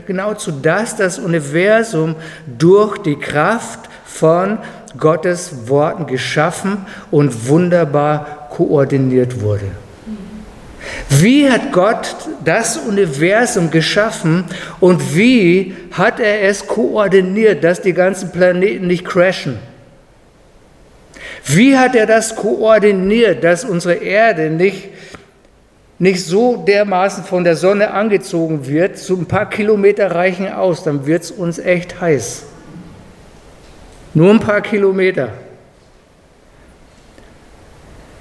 genau 0.05 0.33
zu 0.33 0.51
dass 0.51 0.95
das 0.95 1.19
Universum 1.19 2.15
durch 2.57 2.97
die 2.99 3.17
Kraft 3.17 3.89
von 4.05 4.59
Gottes 4.97 5.67
Worten 5.67 6.07
geschaffen 6.07 6.85
und 7.11 7.47
wunderbar 7.47 8.47
koordiniert 8.49 9.41
wurde. 9.41 9.69
Wie 11.09 11.49
hat 11.49 11.71
Gott 11.71 12.15
das 12.43 12.77
Universum 12.77 13.69
geschaffen 13.69 14.45
und 14.79 15.15
wie 15.15 15.75
hat 15.91 16.19
er 16.19 16.43
es 16.43 16.65
koordiniert, 16.65 17.63
dass 17.63 17.81
die 17.81 17.93
ganzen 17.93 18.31
Planeten 18.31 18.87
nicht 18.87 19.05
crashen? 19.05 19.57
Wie 21.45 21.77
hat 21.77 21.95
er 21.95 22.05
das 22.05 22.35
koordiniert, 22.35 23.43
dass 23.43 23.63
unsere 23.63 23.95
Erde 23.95 24.49
nicht, 24.49 24.89
nicht 25.99 26.25
so 26.25 26.57
dermaßen 26.57 27.23
von 27.23 27.43
der 27.43 27.55
Sonne 27.55 27.91
angezogen 27.91 28.67
wird? 28.67 28.97
So 28.97 29.15
ein 29.15 29.25
paar 29.25 29.49
Kilometer 29.49 30.11
reichen 30.11 30.51
aus, 30.51 30.83
dann 30.83 31.05
wird 31.05 31.23
es 31.23 31.31
uns 31.31 31.59
echt 31.59 32.01
heiß. 32.01 32.43
Nur 34.13 34.31
ein 34.31 34.39
paar 34.39 34.61
Kilometer. 34.61 35.29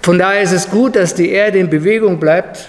Von 0.03 0.19
daher 0.19 0.43
ist 0.43 0.53
es 0.53 0.71
gut, 0.71 0.95
dass 0.95 1.15
die 1.15 1.31
Erde 1.31 1.59
in 1.59 1.69
Bewegung 1.69 2.21
bleibt, 2.21 2.69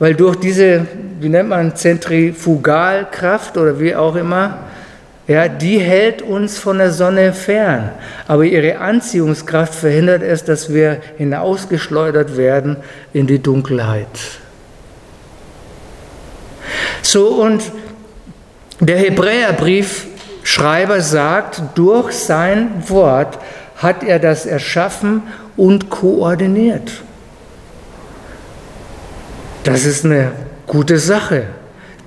weil 0.00 0.14
durch 0.14 0.34
diese, 0.34 0.86
wie 1.20 1.28
nennt 1.28 1.50
man, 1.50 1.76
Zentrifugalkraft 1.76 3.56
oder 3.56 3.78
wie 3.78 3.94
auch 3.94 4.16
immer, 4.16 4.69
ja, 5.30 5.46
die 5.46 5.78
hält 5.78 6.22
uns 6.22 6.58
von 6.58 6.78
der 6.78 6.90
Sonne 6.90 7.32
fern. 7.32 7.90
Aber 8.26 8.42
ihre 8.42 8.78
Anziehungskraft 8.78 9.72
verhindert 9.72 10.24
es, 10.24 10.42
dass 10.42 10.74
wir 10.74 11.00
hinausgeschleudert 11.18 12.36
werden 12.36 12.78
in 13.12 13.28
die 13.28 13.40
Dunkelheit. 13.40 14.08
So, 17.02 17.28
und 17.28 17.62
der 18.80 18.98
Hebräerbriefschreiber 18.98 21.00
sagt, 21.00 21.62
durch 21.76 22.10
sein 22.10 22.82
Wort 22.88 23.38
hat 23.76 24.02
er 24.02 24.18
das 24.18 24.46
erschaffen 24.46 25.22
und 25.56 25.90
koordiniert. 25.90 26.90
Das 29.62 29.84
ist 29.84 30.04
eine 30.04 30.32
gute 30.66 30.98
Sache. 30.98 31.44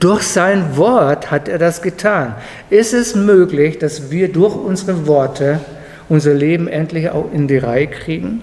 Durch 0.03 0.23
sein 0.23 0.75
Wort 0.75 1.31
hat 1.31 1.47
er 1.47 1.57
das 1.57 1.81
getan. 1.81 2.35
Ist 2.69 2.93
es 2.93 3.15
möglich, 3.15 3.79
dass 3.79 4.11
wir 4.11 4.29
durch 4.29 4.53
unsere 4.53 5.07
Worte 5.07 5.61
unser 6.09 6.33
Leben 6.33 6.67
endlich 6.67 7.09
auch 7.09 7.31
in 7.31 7.47
die 7.47 7.57
Reihe 7.57 7.87
kriegen? 7.87 8.41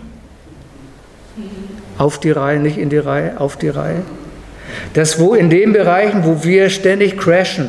Auf 1.99 2.19
die 2.19 2.31
Reihe, 2.31 2.61
nicht 2.61 2.79
in 2.79 2.89
die 2.89 2.97
Reihe, 2.97 3.39
auf 3.39 3.59
die 3.59 3.69
Reihe? 3.69 4.01
Dass 4.95 5.21
wo 5.21 5.35
in 5.35 5.51
den 5.51 5.75
Bereichen, 5.75 6.25
wo 6.25 6.45
wir 6.45 6.71
ständig 6.71 7.19
crashen, 7.19 7.69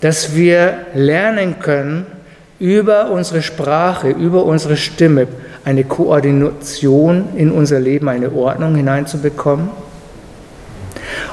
dass 0.00 0.36
wir 0.36 0.86
lernen 0.94 1.58
können, 1.58 2.06
über 2.60 3.10
unsere 3.10 3.42
Sprache, 3.42 4.10
über 4.10 4.44
unsere 4.44 4.76
Stimme 4.76 5.26
eine 5.64 5.82
Koordination 5.82 7.30
in 7.34 7.50
unser 7.50 7.80
Leben, 7.80 8.08
eine 8.08 8.30
Ordnung 8.30 8.76
hineinzubekommen? 8.76 9.89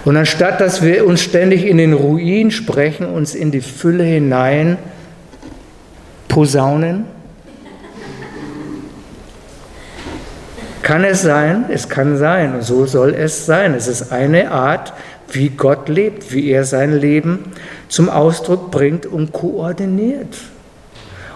Und 0.06 0.18
anstatt 0.18 0.62
dass 0.62 0.82
wir 0.82 1.06
uns 1.06 1.22
ständig 1.22 1.66
in 1.66 1.77
den 1.77 1.94
Ruin 1.94 2.51
sprechen, 2.51 3.08
uns 3.08 3.36
in 3.36 3.51
die 3.51 3.62
Fülle 3.62 4.04
hinein 4.04 4.77
posaunen, 6.27 7.06
kann 10.82 11.04
es 11.04 11.22
sein, 11.22 11.66
es 11.70 11.89
kann 11.89 12.18
sein, 12.18 12.56
und 12.56 12.62
so 12.62 12.86
soll 12.86 13.13
es 13.13 13.46
sein. 13.46 13.74
Es 13.74 13.88
ist 13.88 14.13
eine 14.13 14.51
Art, 14.51 14.94
wie 15.30 15.50
Gott 15.50 15.89
lebt, 15.89 16.32
wie 16.32 16.50
er 16.50 16.63
sein 16.63 16.94
Leben 16.94 17.51
zum 17.89 18.10
Ausdruck 18.10 18.72
bringt 18.72 19.06
und 19.06 19.34
koordiniert. 19.34 20.38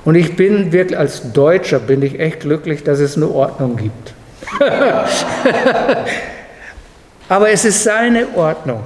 Und 0.05 0.15
ich 0.15 0.37
bin 0.37 0.71
wirklich, 0.71 0.97
als 0.97 1.33
Deutscher 1.33 1.79
bin 1.79 2.01
ich 2.01 2.19
echt 2.19 2.39
glücklich, 2.39 2.83
dass 2.83 2.99
es 2.99 3.17
eine 3.17 3.29
Ordnung 3.29 3.75
gibt. 3.75 4.13
Aber 7.31 7.49
es 7.49 7.63
ist 7.63 7.85
seine 7.85 8.35
Ordnung. 8.35 8.83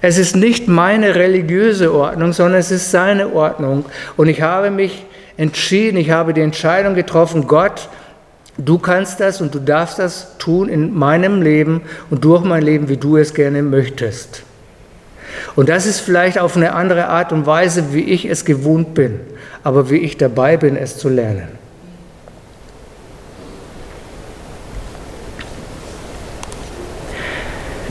Es 0.00 0.18
ist 0.18 0.36
nicht 0.36 0.68
meine 0.68 1.16
religiöse 1.16 1.92
Ordnung, 1.92 2.32
sondern 2.32 2.60
es 2.60 2.70
ist 2.70 2.92
seine 2.92 3.34
Ordnung. 3.34 3.86
Und 4.16 4.28
ich 4.28 4.40
habe 4.40 4.70
mich 4.70 5.04
entschieden, 5.36 5.96
ich 5.96 6.10
habe 6.10 6.32
die 6.32 6.42
Entscheidung 6.42 6.94
getroffen, 6.94 7.48
Gott, 7.48 7.88
du 8.56 8.78
kannst 8.78 9.18
das 9.18 9.40
und 9.40 9.52
du 9.52 9.58
darfst 9.58 9.98
das 9.98 10.38
tun 10.38 10.68
in 10.68 10.94
meinem 10.94 11.42
Leben 11.42 11.82
und 12.08 12.24
durch 12.24 12.44
mein 12.44 12.62
Leben, 12.62 12.88
wie 12.88 12.98
du 12.98 13.16
es 13.16 13.34
gerne 13.34 13.64
möchtest. 13.64 14.44
Und 15.56 15.68
das 15.68 15.86
ist 15.86 15.98
vielleicht 15.98 16.38
auf 16.38 16.56
eine 16.56 16.72
andere 16.72 17.08
Art 17.08 17.32
und 17.32 17.46
Weise, 17.46 17.92
wie 17.92 18.04
ich 18.04 18.26
es 18.26 18.44
gewohnt 18.44 18.94
bin, 18.94 19.18
aber 19.64 19.90
wie 19.90 19.98
ich 19.98 20.16
dabei 20.16 20.56
bin, 20.56 20.76
es 20.76 20.98
zu 20.98 21.08
lernen. 21.08 21.63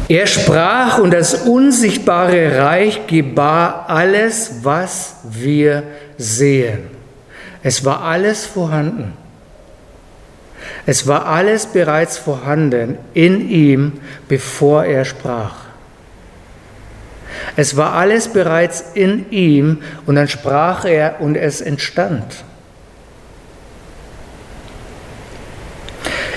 Er 0.09 0.27
sprach 0.27 0.97
und 0.97 1.11
das 1.11 1.33
unsichtbare 1.33 2.57
Reich 2.59 3.07
gebar 3.07 3.85
alles, 3.87 4.63
was 4.63 5.15
wir 5.23 5.83
sehen. 6.17 6.89
Es 7.63 7.85
war 7.85 8.01
alles 8.01 8.45
vorhanden. 8.45 9.13
Es 10.85 11.07
war 11.07 11.25
alles 11.25 11.65
bereits 11.67 12.17
vorhanden 12.17 12.97
in 13.13 13.49
ihm, 13.49 13.93
bevor 14.27 14.83
er 14.83 15.05
sprach. 15.05 15.55
Es 17.55 17.77
war 17.77 17.93
alles 17.93 18.27
bereits 18.27 18.83
in 18.93 19.31
ihm 19.31 19.81
und 20.05 20.15
dann 20.15 20.27
sprach 20.27 20.83
er 20.85 21.21
und 21.21 21.35
es 21.35 21.61
entstand. 21.61 22.43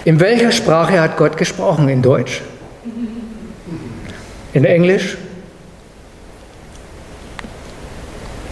In 0.05 0.21
welcher 0.21 0.53
Sprache 0.53 1.01
hat 1.01 1.17
Gott 1.17 1.37
gesprochen? 1.37 1.89
In 1.89 2.01
Deutsch? 2.01 2.43
In 4.57 4.65
Englisch? 4.65 5.19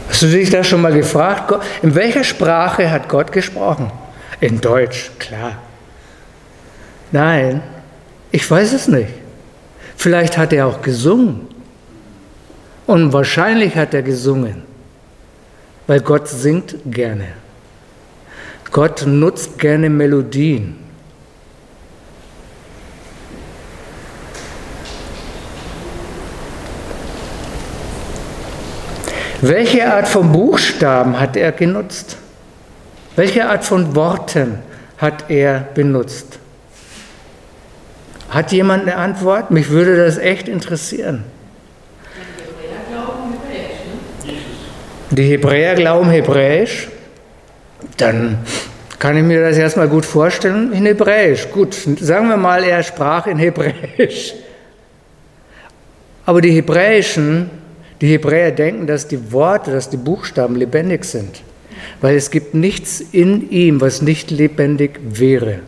Hast 0.07 0.21
du 0.21 0.27
dich 0.27 0.51
da 0.51 0.63
schon 0.63 0.83
mal 0.83 0.93
gefragt? 0.93 1.51
In 1.81 1.95
welcher 1.95 2.23
Sprache 2.23 2.91
hat 2.91 3.09
Gott 3.09 3.33
gesprochen? 3.33 3.91
In 4.39 4.61
Deutsch, 4.61 5.13
klar. 5.19 5.63
Nein, 7.11 7.63
ich 8.31 8.51
weiß 8.51 8.75
es 8.75 8.87
nicht. 8.87 9.15
Vielleicht 9.97 10.37
hat 10.37 10.53
er 10.53 10.67
auch 10.67 10.83
gesungen. 10.83 11.49
Und 12.85 13.15
wahrscheinlich 13.15 13.75
hat 13.75 13.95
er 13.95 14.03
gesungen, 14.03 14.63
weil 15.87 16.01
Gott 16.01 16.29
singt 16.29 16.77
gerne. 16.85 17.29
Gott 18.71 19.07
nutzt 19.07 19.59
gerne 19.59 19.89
Melodien. 19.89 20.84
Welche 29.47 29.93
Art 29.93 30.09
von 30.09 30.33
Buchstaben 30.33 31.21
hat 31.21 31.37
er 31.37 31.53
genutzt? 31.53 32.17
Welche 33.15 33.47
Art 33.47 33.63
von 33.63 33.95
Worten 33.95 34.61
hat 34.97 35.29
er 35.29 35.69
benutzt? 35.75 36.39
Hat 38.31 38.53
jemand 38.53 38.85
eine 38.85 38.97
Antwort? 38.97 39.51
Mich 39.51 39.69
würde 39.69 39.99
das 39.99 40.17
echt 40.17 40.49
interessieren. 40.49 41.25
Die 45.11 45.25
Hebräer 45.25 45.75
glauben 45.75 46.09
Hebräisch, 46.09 46.89
dann 47.99 48.39
kann 48.99 49.15
ich 49.19 49.25
mir 49.25 49.43
das 49.43 49.59
erstmal 49.59 49.89
gut 49.89 50.07
vorstellen 50.07 50.73
in 50.73 50.87
Hebräisch. 50.87 51.51
Gut, 51.51 51.77
sagen 52.01 52.31
wir 52.31 52.39
mal, 52.39 52.65
er 52.65 52.83
sprach 52.83 53.27
in 53.27 53.37
Hebräisch. 53.37 54.33
Aber 56.25 56.41
die 56.41 56.53
Hebräischen, 56.53 57.51
die 58.01 58.09
Hebräer 58.09 58.53
denken, 58.53 58.87
dass 58.87 59.09
die 59.09 59.33
Worte, 59.33 59.71
dass 59.71 59.91
die 59.91 59.97
Buchstaben 59.97 60.57
lebendig 60.57 61.05
sind, 61.05 61.43
weil 62.01 62.17
es 62.17 62.31
gibt 62.31 62.55
nichts 62.55 63.01
in 63.01 63.51
ihm, 63.51 63.81
was 63.81 64.03
nicht 64.03 64.31
lebendig 64.31 64.99
wäre. 65.03 65.61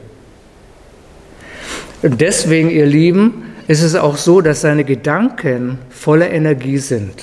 Und 2.03 2.21
deswegen, 2.21 2.71
ihr 2.71 2.87
Lieben, 2.87 3.55
ist 3.69 3.83
es 3.83 3.95
auch 3.95 4.17
so, 4.17 4.41
dass 4.41 4.61
seine 4.61 4.85
Gedanken 4.85 5.79
voller 5.91 6.31
Energie 6.31 6.79
sind. 6.79 7.15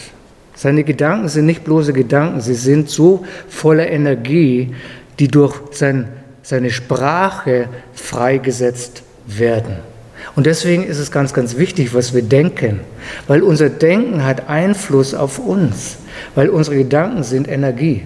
Seine 0.56 0.84
Gedanken 0.84 1.30
sind 1.30 1.46
nicht 1.46 1.64
bloße 1.64 1.94
Gedanken, 1.94 2.42
sie 2.42 2.54
sind 2.54 2.90
so 2.90 3.26
voller 3.48 3.88
Energie, 3.90 4.74
die 5.20 5.28
durch 5.28 5.56
sein, 5.72 6.08
seine 6.42 6.70
Sprache 6.70 7.70
freigesetzt 7.94 9.04
werden. 9.26 9.93
Und 10.36 10.48
deswegen 10.48 10.84
ist 10.84 10.98
es 10.98 11.12
ganz, 11.12 11.34
ganz 11.34 11.58
wichtig, 11.58 11.94
was 11.94 12.14
wir 12.14 12.24
denken, 12.24 12.80
weil 13.28 13.44
unser 13.44 13.70
Denken 13.70 14.26
hat 14.26 14.50
Einfluss 14.50 15.14
auf 15.14 15.38
uns, 15.38 15.98
weil 16.34 16.50
unsere 16.50 16.78
Gedanken 16.78 17.24
sind 17.24 17.48
Energie. 17.48 18.04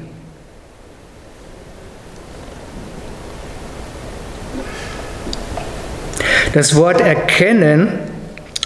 Das 6.53 6.75
Wort 6.75 7.01
erkennen 7.01 7.99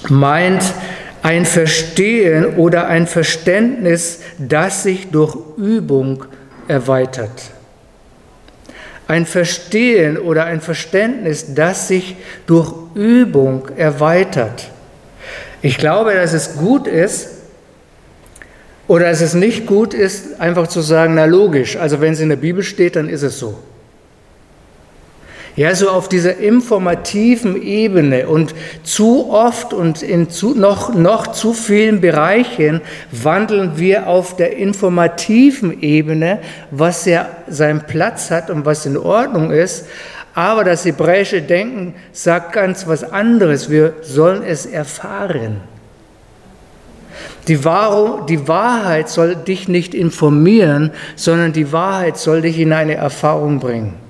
meint 0.09 0.63
ein 1.21 1.45
Verstehen 1.45 2.55
oder 2.55 2.87
ein 2.87 3.05
Verständnis, 3.05 4.21
das 4.39 4.83
sich 4.83 5.11
durch 5.11 5.35
Übung 5.57 6.25
erweitert. 6.67 7.51
Ein 9.11 9.25
Verstehen 9.25 10.17
oder 10.17 10.45
ein 10.45 10.61
Verständnis, 10.61 11.53
das 11.53 11.89
sich 11.89 12.15
durch 12.47 12.73
Übung 12.95 13.67
erweitert. 13.75 14.69
Ich 15.61 15.77
glaube, 15.77 16.13
dass 16.13 16.31
es 16.31 16.55
gut 16.55 16.87
ist 16.87 17.27
oder 18.87 19.09
dass 19.09 19.19
es 19.19 19.33
nicht 19.33 19.65
gut 19.65 19.93
ist, 19.93 20.39
einfach 20.39 20.67
zu 20.67 20.79
sagen, 20.79 21.15
na 21.15 21.25
logisch, 21.25 21.75
also 21.75 21.99
wenn 21.99 22.13
es 22.13 22.21
in 22.21 22.29
der 22.29 22.37
Bibel 22.37 22.63
steht, 22.63 22.95
dann 22.95 23.09
ist 23.09 23.23
es 23.23 23.37
so. 23.37 23.59
Ja, 25.57 25.75
so 25.75 25.89
auf 25.89 26.07
dieser 26.07 26.37
informativen 26.37 27.61
Ebene 27.61 28.29
und 28.29 28.55
zu 28.83 29.29
oft 29.31 29.73
und 29.73 30.01
in 30.01 30.29
zu, 30.29 30.55
noch, 30.55 30.93
noch 30.95 31.27
zu 31.27 31.53
vielen 31.53 31.99
Bereichen 31.99 32.79
wandeln 33.11 33.73
wir 33.75 34.07
auf 34.07 34.37
der 34.37 34.55
informativen 34.55 35.81
Ebene, 35.81 36.39
was 36.71 37.05
ja 37.05 37.27
seinen 37.49 37.81
Platz 37.81 38.31
hat 38.31 38.49
und 38.49 38.65
was 38.65 38.85
in 38.85 38.95
Ordnung 38.95 39.51
ist. 39.51 39.87
Aber 40.33 40.63
das 40.63 40.85
hebräische 40.85 41.41
Denken 41.41 41.95
sagt 42.13 42.53
ganz 42.53 42.87
was 42.87 43.03
anderes. 43.03 43.69
Wir 43.69 43.95
sollen 44.01 44.43
es 44.43 44.65
erfahren. 44.65 45.59
Die, 47.49 47.65
Wahrung, 47.65 48.25
die 48.27 48.47
Wahrheit 48.47 49.09
soll 49.09 49.35
dich 49.35 49.67
nicht 49.67 49.93
informieren, 49.93 50.91
sondern 51.17 51.51
die 51.51 51.73
Wahrheit 51.73 52.17
soll 52.17 52.41
dich 52.41 52.57
in 52.57 52.71
eine 52.71 52.95
Erfahrung 52.95 53.59
bringen. 53.59 54.00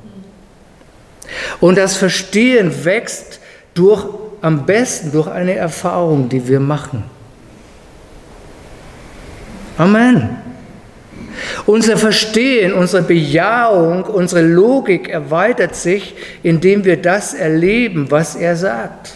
Und 1.59 1.77
das 1.77 1.97
Verstehen 1.97 2.85
wächst 2.85 3.39
durch, 3.73 4.05
am 4.41 4.65
besten 4.65 5.11
durch 5.11 5.27
eine 5.27 5.55
Erfahrung, 5.55 6.29
die 6.29 6.47
wir 6.47 6.59
machen. 6.59 7.03
Amen. 9.77 10.37
Unser 11.65 11.97
Verstehen, 11.97 12.73
unsere 12.73 13.03
Bejahung, 13.03 14.03
unsere 14.03 14.41
Logik 14.41 15.09
erweitert 15.09 15.75
sich, 15.75 16.15
indem 16.43 16.83
wir 16.83 16.97
das 16.97 17.33
erleben, 17.33 18.09
was 18.09 18.35
er 18.35 18.55
sagt. 18.55 19.13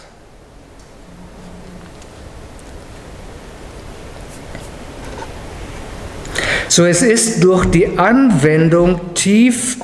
So 6.68 6.86
es 6.86 7.02
ist 7.02 7.44
durch 7.44 7.66
die 7.66 7.98
Anwendung 7.98 9.14
tief, 9.14 9.78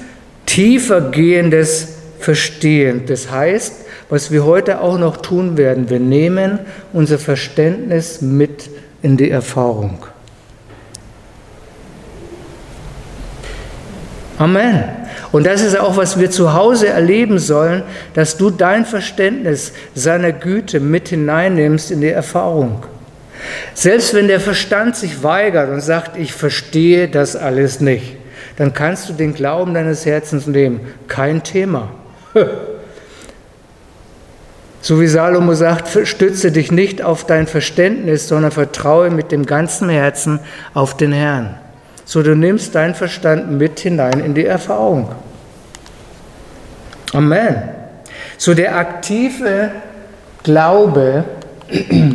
tiefer 0.46 1.00
gehendes 1.00 1.91
verstehen. 2.22 3.04
Das 3.08 3.32
heißt, 3.32 3.86
was 4.10 4.32
wir 4.32 4.46
heute 4.46 4.82
auch 4.82 4.98
noch 4.98 5.18
tun 5.18 5.58
werden, 5.58 5.90
wir 5.90 6.00
nehmen 6.00 6.60
unser 6.94 7.18
Verständnis 7.18 8.22
mit 8.22 8.70
in 9.02 9.18
die 9.18 9.30
Erfahrung. 9.30 10.06
Amen. 14.38 14.84
Und 15.32 15.46
das 15.46 15.62
ist 15.62 15.80
auch, 15.80 15.98
was 15.98 16.20
wir 16.20 16.32
zu 16.32 16.54
Hause 16.54 16.90
erleben 16.90 17.38
sollen, 17.40 17.84
dass 18.14 18.38
du 18.38 18.50
dein 18.50 18.86
Verständnis 18.86 19.72
seiner 19.94 20.32
Güte 20.32 20.80
mit 20.80 21.10
hineinnimmst 21.10 21.92
in 21.92 22.02
die 22.02 22.10
Erfahrung. 22.10 22.84
Selbst 23.74 24.14
wenn 24.14 24.28
der 24.28 24.40
Verstand 24.40 24.96
sich 24.96 25.24
weigert 25.24 25.70
und 25.70 25.82
sagt, 25.82 26.18
ich 26.18 26.34
verstehe 26.34 27.08
das 27.08 27.36
alles 27.36 27.82
nicht, 27.82 28.18
dann 28.58 28.74
kannst 28.74 29.10
du 29.10 29.14
den 29.14 29.34
Glauben 29.34 29.74
deines 29.74 30.06
Herzens 30.06 30.48
nehmen. 30.48 30.82
Kein 31.08 31.44
Thema. 31.44 31.92
So 34.84 35.00
wie 35.00 35.06
Salomo 35.06 35.54
sagt, 35.54 35.96
stütze 36.08 36.52
dich 36.52 36.72
nicht 36.72 37.04
auf 37.04 37.26
dein 37.26 37.46
Verständnis, 37.46 38.28
sondern 38.28 38.52
vertraue 38.52 39.12
mit 39.12 39.32
dem 39.32 39.46
ganzen 39.46 39.90
Herzen 39.90 40.40
auf 40.74 40.98
den 40.98 41.12
Herrn. 41.12 41.60
So 42.04 42.24
du 42.24 42.36
nimmst 42.36 42.74
deinen 42.74 42.96
Verstand 42.96 43.52
mit 43.52 43.80
hinein 43.80 44.20
in 44.20 44.34
die 44.34 44.46
Erfahrung. 44.46 45.12
Amen. 47.14 47.62
So 48.38 48.56
der 48.56 48.76
aktive 48.76 49.72
Glaube 50.44 51.26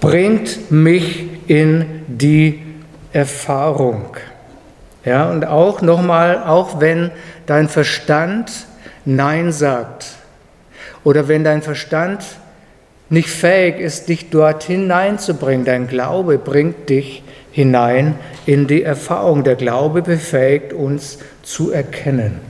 bringt 0.00 0.70
mich 0.70 1.28
in 1.46 2.04
die 2.08 2.62
Erfahrung. 3.12 4.16
Ja, 5.04 5.30
und 5.30 5.46
auch 5.46 5.82
nochmal, 5.82 6.42
auch 6.44 6.80
wenn 6.80 7.10
dein 7.46 7.68
Verstand 7.68 8.66
Nein 9.04 9.50
sagt 9.50 10.06
oder 11.02 11.26
wenn 11.26 11.42
dein 11.42 11.62
Verstand 11.62 12.24
nicht 13.08 13.28
fähig 13.28 13.80
ist, 13.80 14.08
dich 14.08 14.30
dort 14.30 14.62
hineinzubringen, 14.62 15.64
dein 15.64 15.88
Glaube 15.88 16.38
bringt 16.38 16.88
dich 16.88 17.22
hinein 17.50 18.14
in 18.46 18.66
die 18.66 18.82
Erfahrung. 18.82 19.44
Der 19.44 19.56
Glaube 19.56 20.02
befähigt 20.02 20.72
uns 20.72 21.18
zu 21.42 21.72
erkennen. 21.72 22.40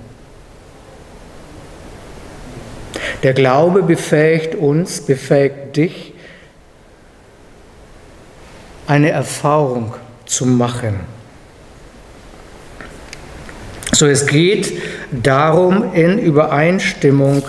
Der 3.22 3.32
Glaube 3.32 3.82
befähigt 3.82 4.54
uns, 4.54 5.00
befähigt 5.00 5.76
dich, 5.76 6.14
eine 8.86 9.10
Erfahrung 9.10 9.94
zu 10.26 10.44
machen. 10.44 11.00
So, 14.02 14.08
es 14.08 14.26
geht 14.26 14.72
darum, 15.12 15.94
in 15.94 16.18
Übereinstimmung 16.18 17.44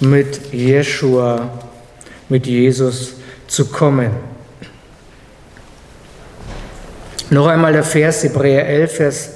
mit 0.00 0.52
Jeshua, 0.52 1.48
mit 2.28 2.46
Jesus 2.46 3.14
zu 3.46 3.64
kommen. 3.70 4.10
Noch 7.30 7.46
einmal 7.46 7.72
der 7.72 7.84
Vers 7.84 8.22
Hebräer 8.22 8.68
11, 8.68 8.92
Vers 8.94 9.30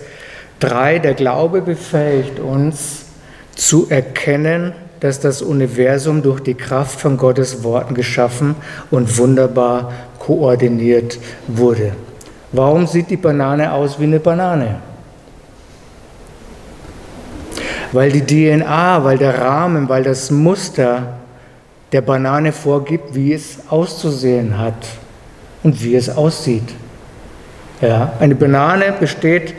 3. 0.61 0.99
Der 0.99 1.15
Glaube 1.15 1.63
befähigt 1.63 2.39
uns 2.39 3.07
zu 3.55 3.87
erkennen, 3.89 4.75
dass 5.01 5.21
das 5.21 5.41
Universum 5.41 6.23
durch 6.23 6.41
die 6.41 6.53
Kraft 6.53 7.01
von 7.01 7.17
Gottes 7.17 7.65
Worten 7.65 7.95
geschaffen 7.95 8.57
und 8.91 9.17
wunderbar 9.17 9.91
koordiniert 10.19 11.19
wurde. 11.47 11.93
Warum 12.53 12.87
sieht 12.87 13.09
die 13.09 13.17
Banane 13.17 13.73
aus 13.73 13.99
wie 13.99 14.05
eine 14.05 14.21
Banane? 14.21 14.83
Weil 17.93 18.13
die 18.13 18.23
DNA, 18.23 19.03
weil 19.05 19.19
der 19.19 19.41
Rahmen, 19.41 19.89
weil 19.89 20.03
das 20.03 20.31
Muster 20.31 21.19
der 21.93 22.03
Banane 22.03 22.53
vorgibt, 22.53 23.15
wie 23.15 23.33
es 23.33 23.59
auszusehen 23.69 24.59
hat 24.59 24.87
und 25.63 25.83
wie 25.83 25.95
es 25.95 26.09
aussieht. 26.11 26.75
Ja, 27.81 28.13
eine 28.19 28.35
Banane 28.35 28.95
besteht 28.99 29.55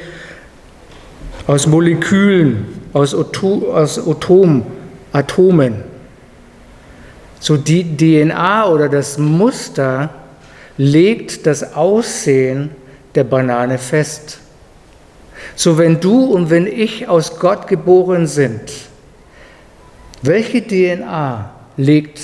aus 1.48 1.66
Molekülen, 1.66 2.68
aus, 2.94 3.16
Oto, 3.16 3.74
aus 3.74 3.98
Atom, 4.08 4.64
Atomen. 5.12 5.84
So 7.40 7.58
die 7.58 7.96
DNA 7.98 8.68
oder 8.68 8.90
das 8.90 9.18
Muster 9.18 10.10
legt 10.78 11.48
das 11.48 11.74
Aussehen 11.74 12.72
der 13.16 13.24
Banane 13.24 13.78
fest. 13.78 14.40
So 15.56 15.78
wenn 15.78 16.00
du 16.00 16.26
und 16.26 16.50
wenn 16.50 16.68
ich 16.68 17.08
aus 17.08 17.40
Gott 17.40 17.68
geboren 17.68 18.28
sind, 18.28 18.62
welche 20.22 20.66
DNA 20.66 21.52
legt 21.78 22.20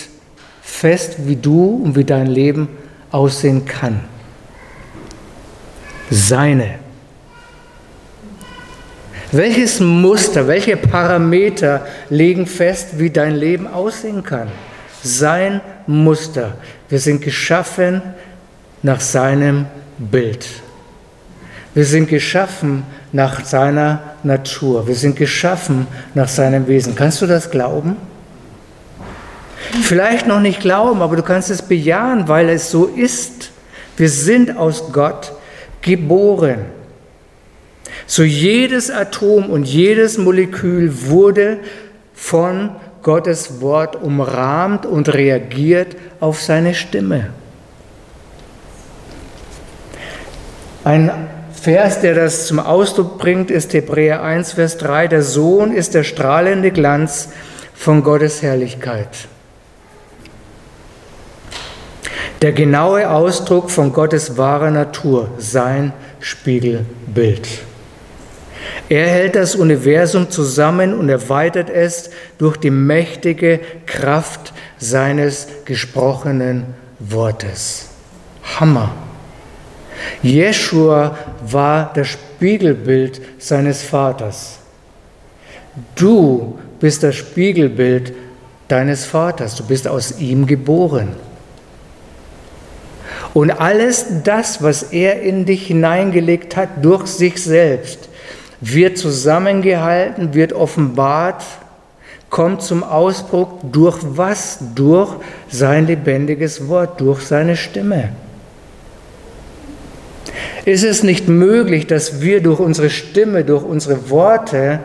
fest, 0.61 1.15
wie 1.25 1.35
du 1.35 1.81
und 1.83 1.95
wie 1.95 2.03
dein 2.03 2.27
Leben 2.27 2.67
aussehen 3.11 3.65
kann? 3.65 4.01
Seine. 6.09 6.79
Welches 9.31 9.79
Muster, 9.79 10.47
welche 10.47 10.77
Parameter 10.77 11.85
legen 12.09 12.45
fest, 12.45 12.99
wie 12.99 13.09
dein 13.09 13.35
Leben 13.35 13.67
aussehen 13.67 14.23
kann? 14.23 14.49
Sein 15.01 15.61
Muster. 15.87 16.57
Wir 16.89 16.99
sind 16.99 17.21
geschaffen 17.21 18.01
nach 18.81 19.01
seinem 19.01 19.65
Bild. 19.97 20.45
Wir 21.75 21.85
sind 21.85 22.07
geschaffen 22.07 22.83
nach 23.11 23.43
seiner 23.43 24.01
Natur. 24.23 24.87
Wir 24.87 24.95
sind 24.95 25.17
geschaffen 25.17 25.87
nach 26.13 26.29
seinem 26.29 26.67
Wesen. 26.67 26.95
Kannst 26.95 27.21
du 27.21 27.27
das 27.27 27.51
glauben? 27.51 27.97
Vielleicht 29.83 30.25
noch 30.25 30.39
nicht 30.39 30.61
glauben, 30.61 31.01
aber 31.01 31.17
du 31.17 31.21
kannst 31.21 31.49
es 31.49 31.61
bejahen, 31.61 32.29
weil 32.29 32.47
es 32.47 32.71
so 32.71 32.85
ist. 32.85 33.51
Wir 33.97 34.09
sind 34.09 34.55
aus 34.55 34.93
Gott 34.93 35.33
geboren. 35.81 36.59
So 38.07 38.23
jedes 38.23 38.89
Atom 38.89 39.49
und 39.49 39.65
jedes 39.65 40.17
Molekül 40.17 41.07
wurde 41.07 41.59
von 42.13 42.71
Gottes 43.03 43.59
Wort 43.59 44.01
umrahmt 44.01 44.85
und 44.85 45.13
reagiert 45.13 45.97
auf 46.21 46.41
seine 46.41 46.73
Stimme. 46.73 47.31
Ein 50.85 51.11
Vers, 51.65 51.99
der 51.99 52.13
das 52.13 52.45
zum 52.45 52.59
Ausdruck 52.59 53.17
bringt, 53.17 53.49
ist 53.49 53.73
Hebräer 53.73 54.21
1, 54.21 54.53
Vers 54.53 54.77
3. 54.77 55.07
Der 55.07 55.23
Sohn 55.23 55.71
ist 55.71 55.95
der 55.95 56.03
strahlende 56.03 56.69
Glanz 56.69 57.29
von 57.73 58.03
Gottes 58.03 58.43
Herrlichkeit. 58.43 59.27
Der 62.43 62.51
genaue 62.51 63.09
Ausdruck 63.09 63.71
von 63.71 63.93
Gottes 63.93 64.37
wahrer 64.37 64.69
Natur, 64.69 65.29
sein 65.39 65.91
Spiegelbild. 66.19 67.47
Er 68.87 69.07
hält 69.07 69.35
das 69.35 69.55
Universum 69.55 70.29
zusammen 70.29 70.93
und 70.93 71.09
erweitert 71.09 71.71
es 71.71 72.11
durch 72.37 72.57
die 72.57 72.69
mächtige 72.69 73.59
Kraft 73.87 74.53
seines 74.77 75.47
gesprochenen 75.65 76.75
Wortes. 76.99 77.89
Hammer. 78.59 79.04
Jeschua 80.21 81.17
war 81.45 81.91
das 81.93 82.07
Spiegelbild 82.07 83.21
seines 83.37 83.81
Vaters. 83.83 84.59
Du 85.95 86.59
bist 86.79 87.03
das 87.03 87.15
Spiegelbild 87.15 88.13
deines 88.67 89.05
Vaters. 89.05 89.55
Du 89.55 89.65
bist 89.65 89.87
aus 89.87 90.19
ihm 90.19 90.45
geboren. 90.45 91.15
Und 93.33 93.51
alles 93.51 94.05
das, 94.23 94.63
was 94.63 94.83
er 94.83 95.21
in 95.21 95.45
dich 95.45 95.67
hineingelegt 95.67 96.55
hat, 96.55 96.69
durch 96.81 97.07
sich 97.07 97.43
selbst, 97.43 98.09
wird 98.61 98.97
zusammengehalten, 98.97 100.33
wird 100.33 100.53
offenbart, 100.53 101.43
kommt 102.29 102.61
zum 102.61 102.83
Ausdruck 102.83 103.59
durch 103.71 103.97
was? 104.01 104.59
Durch 104.73 105.11
sein 105.49 105.85
lebendiges 105.87 106.67
Wort, 106.67 107.01
durch 107.01 107.21
seine 107.21 107.55
Stimme. 107.55 108.09
Ist 110.65 110.83
es 110.83 111.03
nicht 111.03 111.27
möglich, 111.27 111.87
dass 111.87 112.21
wir 112.21 112.41
durch 112.41 112.59
unsere 112.59 112.89
Stimme, 112.89 113.43
durch 113.43 113.63
unsere 113.63 114.09
Worte 114.09 114.79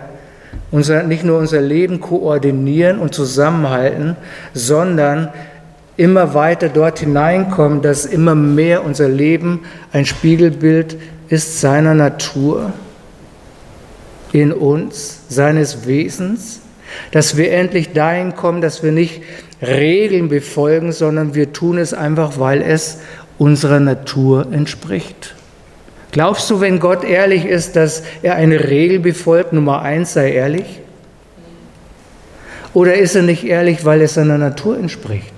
unser, 0.71 1.03
nicht 1.03 1.25
nur 1.25 1.39
unser 1.39 1.61
Leben 1.61 2.01
koordinieren 2.01 2.99
und 2.99 3.15
zusammenhalten, 3.15 4.17
sondern 4.55 5.31
immer 5.97 6.35
weiter 6.35 6.69
dort 6.69 7.01
hineinkommen, 7.01 7.83
dass 7.83 8.07
immer 8.07 8.35
mehr 8.35 8.85
unser 8.85 9.09
Leben 9.09 9.61
ein 9.93 10.07
Spiegelbild 10.07 10.97
ist 11.29 11.61
seiner 11.61 11.95
Natur? 11.95 12.73
in 14.33 14.53
uns, 14.53 15.23
seines 15.29 15.87
Wesens, 15.87 16.61
dass 17.13 17.37
wir 17.37 17.53
endlich 17.53 17.93
dahin 17.93 18.35
kommen, 18.35 18.61
dass 18.61 18.83
wir 18.83 18.93
nicht 18.93 19.23
Regeln 19.63 20.29
befolgen, 20.29 20.93
sondern 20.93 21.35
wir 21.35 21.53
tun 21.53 21.79
es 21.79 21.93
einfach, 21.93 22.39
weil 22.39 22.63
es 22.63 23.01
unserer 23.39 23.81
Natur 23.81 24.47
entspricht. 24.53 25.35
Glaubst 26.13 26.51
du, 26.51 26.61
wenn 26.61 26.81
Gott 26.81 27.05
ehrlich 27.05 27.45
ist, 27.45 27.77
dass 27.77 28.03
er 28.23 28.35
eine 28.35 28.69
Regel 28.69 28.99
befolgt, 28.99 29.53
Nummer 29.53 29.83
eins, 29.83 30.15
sei 30.15 30.33
ehrlich? 30.33 30.81
Oder 32.75 32.95
ist 32.95 33.15
er 33.15 33.23
nicht 33.23 33.45
ehrlich, 33.45 33.85
weil 33.85 34.01
es 34.01 34.15
seiner 34.15 34.39
Natur 34.39 34.77
entspricht? 34.77 35.35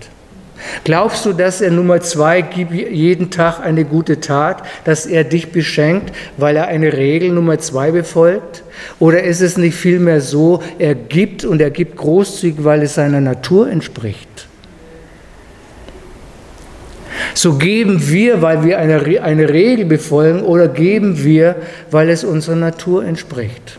Glaubst 0.84 1.26
du, 1.26 1.32
dass 1.32 1.60
er 1.60 1.70
Nummer 1.70 2.00
zwei 2.00 2.40
gibt 2.40 2.72
jeden 2.72 3.30
Tag 3.30 3.60
eine 3.60 3.84
gute 3.84 4.20
Tat, 4.20 4.62
dass 4.84 5.06
er 5.06 5.24
dich 5.24 5.52
beschenkt, 5.52 6.14
weil 6.36 6.56
er 6.56 6.68
eine 6.68 6.92
Regel 6.92 7.30
Nummer 7.30 7.58
zwei 7.58 7.90
befolgt? 7.90 8.62
Oder 8.98 9.22
ist 9.22 9.40
es 9.40 9.56
nicht 9.56 9.74
vielmehr 9.74 10.20
so, 10.20 10.62
er 10.78 10.94
gibt 10.94 11.44
und 11.44 11.60
er 11.60 11.70
gibt 11.70 11.96
großzügig, 11.96 12.64
weil 12.64 12.82
es 12.82 12.94
seiner 12.94 13.20
Natur 13.20 13.70
entspricht? 13.70 14.48
So 17.34 17.54
geben 17.54 18.08
wir, 18.08 18.42
weil 18.42 18.64
wir 18.64 18.78
eine, 18.78 19.22
eine 19.22 19.48
Regel 19.48 19.86
befolgen, 19.86 20.42
oder 20.42 20.68
geben 20.68 21.24
wir, 21.24 21.56
weil 21.90 22.10
es 22.10 22.24
unserer 22.24 22.56
Natur 22.56 23.04
entspricht? 23.04 23.78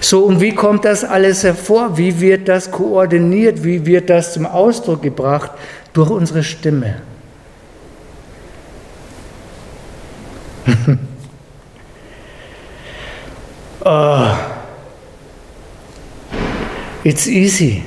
So, 0.00 0.24
und 0.24 0.40
wie 0.40 0.54
kommt 0.54 0.84
das 0.84 1.04
alles 1.04 1.44
hervor? 1.44 1.96
Wie 1.96 2.20
wird 2.20 2.48
das 2.48 2.70
koordiniert? 2.70 3.64
Wie 3.64 3.86
wird 3.86 4.10
das 4.10 4.34
zum 4.34 4.46
Ausdruck 4.46 5.02
gebracht? 5.02 5.52
Durch 5.92 6.10
unsere 6.10 6.42
Stimme. 6.42 6.96
oh. 13.84 14.26
It's 17.04 17.26
easy. 17.26 17.82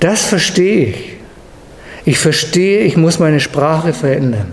Das 0.00 0.26
verstehe 0.26 0.88
ich. 0.88 1.13
Ich 2.04 2.18
verstehe, 2.18 2.80
ich 2.80 2.96
muss 2.96 3.18
meine 3.18 3.40
Sprache 3.40 3.92
verändern. 3.92 4.52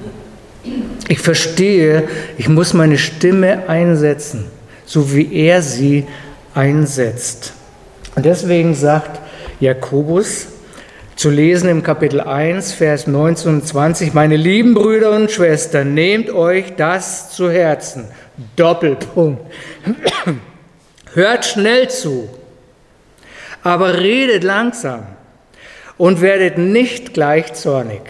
Ich 1.07 1.19
verstehe, 1.19 2.07
ich 2.37 2.47
muss 2.47 2.73
meine 2.73 2.97
Stimme 2.97 3.67
einsetzen, 3.67 4.45
so 4.85 5.13
wie 5.13 5.33
er 5.33 5.61
sie 5.61 6.05
einsetzt. 6.53 7.53
Und 8.15 8.25
deswegen 8.25 8.73
sagt 8.73 9.19
Jakobus, 9.59 10.47
zu 11.17 11.29
lesen 11.29 11.69
im 11.69 11.83
Kapitel 11.83 12.21
1, 12.21 12.73
Vers 12.73 13.07
19 13.07 13.55
und 13.55 13.67
20, 13.67 14.13
meine 14.13 14.37
lieben 14.37 14.73
Brüder 14.73 15.11
und 15.11 15.29
Schwestern, 15.29 15.93
nehmt 15.93 16.29
euch 16.29 16.75
das 16.77 17.31
zu 17.31 17.51
Herzen. 17.51 18.05
Doppelpunkt. 18.55 19.41
Hört 21.13 21.45
schnell 21.45 21.89
zu, 21.89 22.29
aber 23.61 23.99
redet 23.99 24.43
langsam 24.43 25.05
und 26.01 26.19
werdet 26.19 26.57
nicht 26.57 27.13
gleich 27.13 27.53
zornig. 27.53 28.01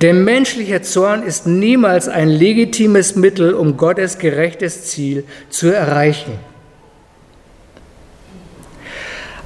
Der 0.00 0.14
menschliche 0.14 0.80
Zorn 0.80 1.22
ist 1.22 1.46
niemals 1.46 2.08
ein 2.08 2.30
legitimes 2.30 3.16
Mittel, 3.16 3.52
um 3.52 3.76
Gottes 3.76 4.16
gerechtes 4.16 4.86
Ziel 4.86 5.24
zu 5.50 5.68
erreichen. 5.68 6.38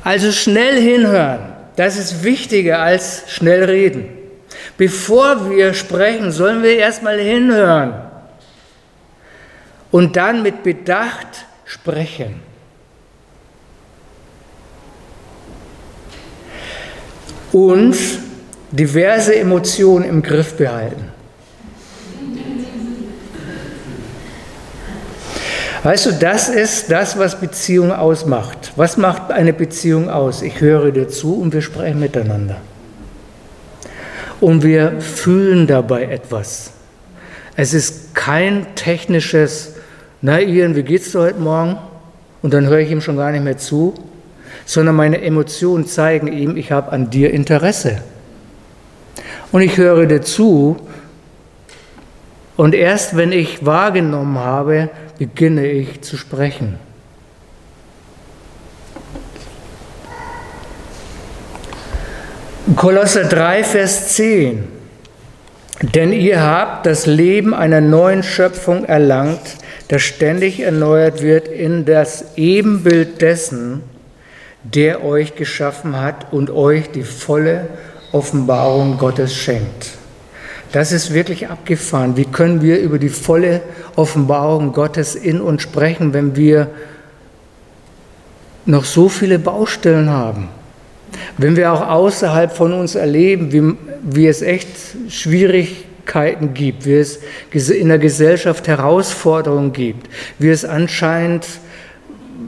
Also 0.05 0.31
schnell 0.31 0.81
hinhören, 0.81 1.40
das 1.75 1.99
ist 1.99 2.23
wichtiger 2.23 2.79
als 2.79 3.25
schnell 3.27 3.64
reden. 3.64 4.11
Bevor 4.79 5.51
wir 5.51 5.75
sprechen, 5.75 6.31
sollen 6.31 6.62
wir 6.62 6.77
erstmal 6.77 7.19
hinhören 7.19 7.95
und 9.90 10.14
dann 10.14 10.45
mit 10.45 10.62
Bedacht 10.62 11.47
sprechen. 11.64 12.54
Und 17.55 17.95
diverse 18.73 19.37
Emotionen 19.37 20.05
im 20.05 20.23
Griff 20.23 20.55
behalten. 20.55 21.05
Weißt 25.85 26.07
du, 26.07 26.12
das 26.14 26.49
ist 26.49 26.90
das, 26.90 27.17
was 27.17 27.38
Beziehung 27.38 27.93
ausmacht. 27.93 28.73
Was 28.75 28.97
macht 28.97 29.31
eine 29.31 29.53
Beziehung 29.53 30.11
aus? 30.11 30.43
Ich 30.43 30.61
höre 30.61 30.90
dir 30.90 31.09
zu 31.09 31.40
und 31.40 31.53
wir 31.53 31.62
sprechen 31.62 32.01
miteinander. 32.01 32.57
Und 34.40 34.64
wir 34.64 35.01
fühlen 35.01 35.69
dabei 35.69 36.07
etwas. 36.07 36.73
Es 37.55 37.73
ist 37.73 38.17
kein 38.17 38.67
technisches, 38.75 39.75
na 40.23 40.40
Ian, 40.40 40.75
wie 40.75 40.83
geht's 40.83 41.12
dir 41.12 41.21
heute 41.21 41.38
Morgen? 41.38 41.79
Und 42.43 42.53
dann 42.53 42.67
höre 42.67 42.81
ich 42.81 42.90
ihm 42.90 43.01
schon 43.01 43.17
gar 43.17 43.31
nicht 43.31 43.45
mehr 43.45 43.59
zu, 43.59 43.95
sondern 44.66 44.96
meine 44.96 45.20
Emotionen 45.22 45.87
zeigen 45.87 46.29
ihm, 46.29 46.57
ich 46.57 46.72
habe 46.72 46.92
an 46.92 47.11
dir 47.11 47.33
Interesse 47.33 48.03
und 49.53 49.61
ich 49.61 49.77
höre 49.77 50.07
dir 50.07 50.22
zu. 50.22 50.77
Und 52.57 52.74
erst 52.74 53.16
wenn 53.16 53.33
ich 53.33 53.64
wahrgenommen 53.64 54.38
habe, 54.38 54.90
beginne 55.18 55.66
ich 55.66 56.03
zu 56.03 56.16
sprechen. 56.16 56.79
Kolosser 62.77 63.24
3, 63.24 63.62
Vers 63.62 64.09
10. 64.14 64.64
Denn 65.83 66.12
ihr 66.12 66.40
habt 66.40 66.87
das 66.87 67.07
Leben 67.07 67.53
einer 67.55 67.81
neuen 67.81 68.22
Schöpfung 68.22 68.85
erlangt, 68.85 69.57
das 69.88 70.03
ständig 70.03 70.61
erneuert 70.61 71.22
wird 71.22 71.46
in 71.46 71.85
das 71.85 72.37
Ebenbild 72.37 73.20
dessen, 73.20 73.83
der 74.64 75.05
euch 75.05 75.35
geschaffen 75.35 76.00
hat 76.00 76.33
und 76.33 76.50
euch 76.50 76.90
die 76.90 77.03
volle 77.03 77.68
Offenbarung 78.12 78.98
Gottes 78.98 79.35
schenkt. 79.35 79.92
Das 80.72 80.90
ist 80.90 81.14
wirklich 81.14 81.48
abgefahren. 81.48 82.16
Wie 82.16 82.24
können 82.24 82.61
wir 82.61 82.81
über 82.81 82.98
die 82.98 83.09
volle 83.09 83.61
Offenbarung 83.94 84.72
Gottes 84.72 85.14
in 85.14 85.40
uns 85.40 85.62
sprechen, 85.62 86.12
wenn 86.12 86.35
wir 86.35 86.70
noch 88.66 88.85
so 88.85 89.09
viele 89.09 89.38
Baustellen 89.38 90.11
haben? 90.11 90.48
Wenn 91.38 91.57
wir 91.57 91.72
auch 91.72 91.88
außerhalb 91.88 92.53
von 92.53 92.72
uns 92.72 92.96
erleben, 92.96 93.53
wie, 93.53 93.77
wie 94.03 94.27
es 94.27 94.42
echt 94.42 94.68
Schwierigkeiten 95.09 96.55
gibt, 96.55 96.87
wie 96.87 96.94
es 96.94 97.70
in 97.70 97.88
der 97.88 97.98
Gesellschaft 97.98 98.66
Herausforderungen 98.66 99.72
gibt, 99.72 100.09
wie 100.40 100.48
es 100.48 100.64
anscheinend 100.64 101.46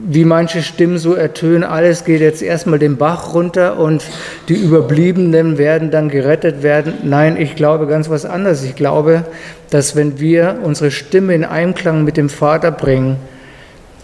wie 0.09 0.23
manche 0.23 0.63
Stimmen 0.63 0.97
so 0.97 1.15
ertönen, 1.15 1.65
alles 1.65 2.05
geht 2.05 2.21
jetzt 2.21 2.41
erstmal 2.41 2.79
den 2.79 2.95
Bach 2.95 3.33
runter 3.33 3.77
und 3.77 4.05
die 4.47 4.53
Überbliebenen 4.53 5.57
werden 5.57 5.91
dann 5.91 6.07
gerettet 6.07 6.63
werden. 6.63 6.93
Nein, 7.03 7.35
ich 7.35 7.57
glaube 7.57 7.87
ganz 7.87 8.09
was 8.09 8.23
anderes. 8.23 8.63
Ich 8.63 8.75
glaube, 8.75 9.25
dass 9.69 9.97
wenn 9.97 10.17
wir 10.17 10.59
unsere 10.63 10.91
Stimme 10.91 11.35
in 11.35 11.43
Einklang 11.43 12.05
mit 12.05 12.15
dem 12.15 12.29
Vater 12.29 12.71
bringen, 12.71 13.17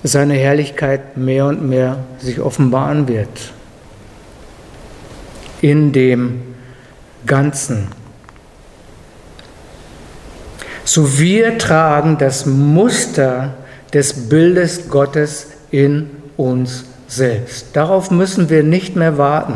seine 0.04 0.34
Herrlichkeit 0.34 1.16
mehr 1.16 1.46
und 1.46 1.68
mehr 1.68 2.00
sich 2.20 2.42
offenbaren 2.42 3.08
wird. 3.08 3.54
In 5.62 5.94
dem 5.94 6.42
Ganzen. 7.26 7.88
So 10.84 11.18
wir 11.18 11.58
tragen 11.58 12.18
das 12.18 12.46
Muster 12.46 13.54
des 13.94 14.28
Bildes 14.28 14.90
Gottes 14.90 15.48
in 15.74 16.10
uns 16.38 16.86
selbst. 17.08 17.76
Darauf 17.76 18.12
müssen 18.12 18.50
wir 18.50 18.64
nicht 18.64 18.96
mehr 18.96 19.18
warten. 19.18 19.56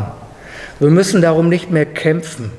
Wir 0.80 0.90
müssen 0.90 1.22
darum 1.22 1.48
nicht 1.48 1.70
mehr 1.70 1.86
kämpfen. 1.86 2.50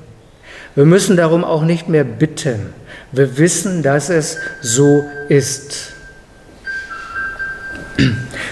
Wir 0.75 0.85
müssen 0.85 1.17
darum 1.17 1.43
auch 1.43 1.63
nicht 1.63 1.89
mehr 1.89 2.05
bitten. 2.05 2.73
Wir 3.11 3.37
wissen, 3.37 3.83
dass 3.83 4.09
es 4.09 4.37
so 4.61 5.03
ist. 5.27 5.91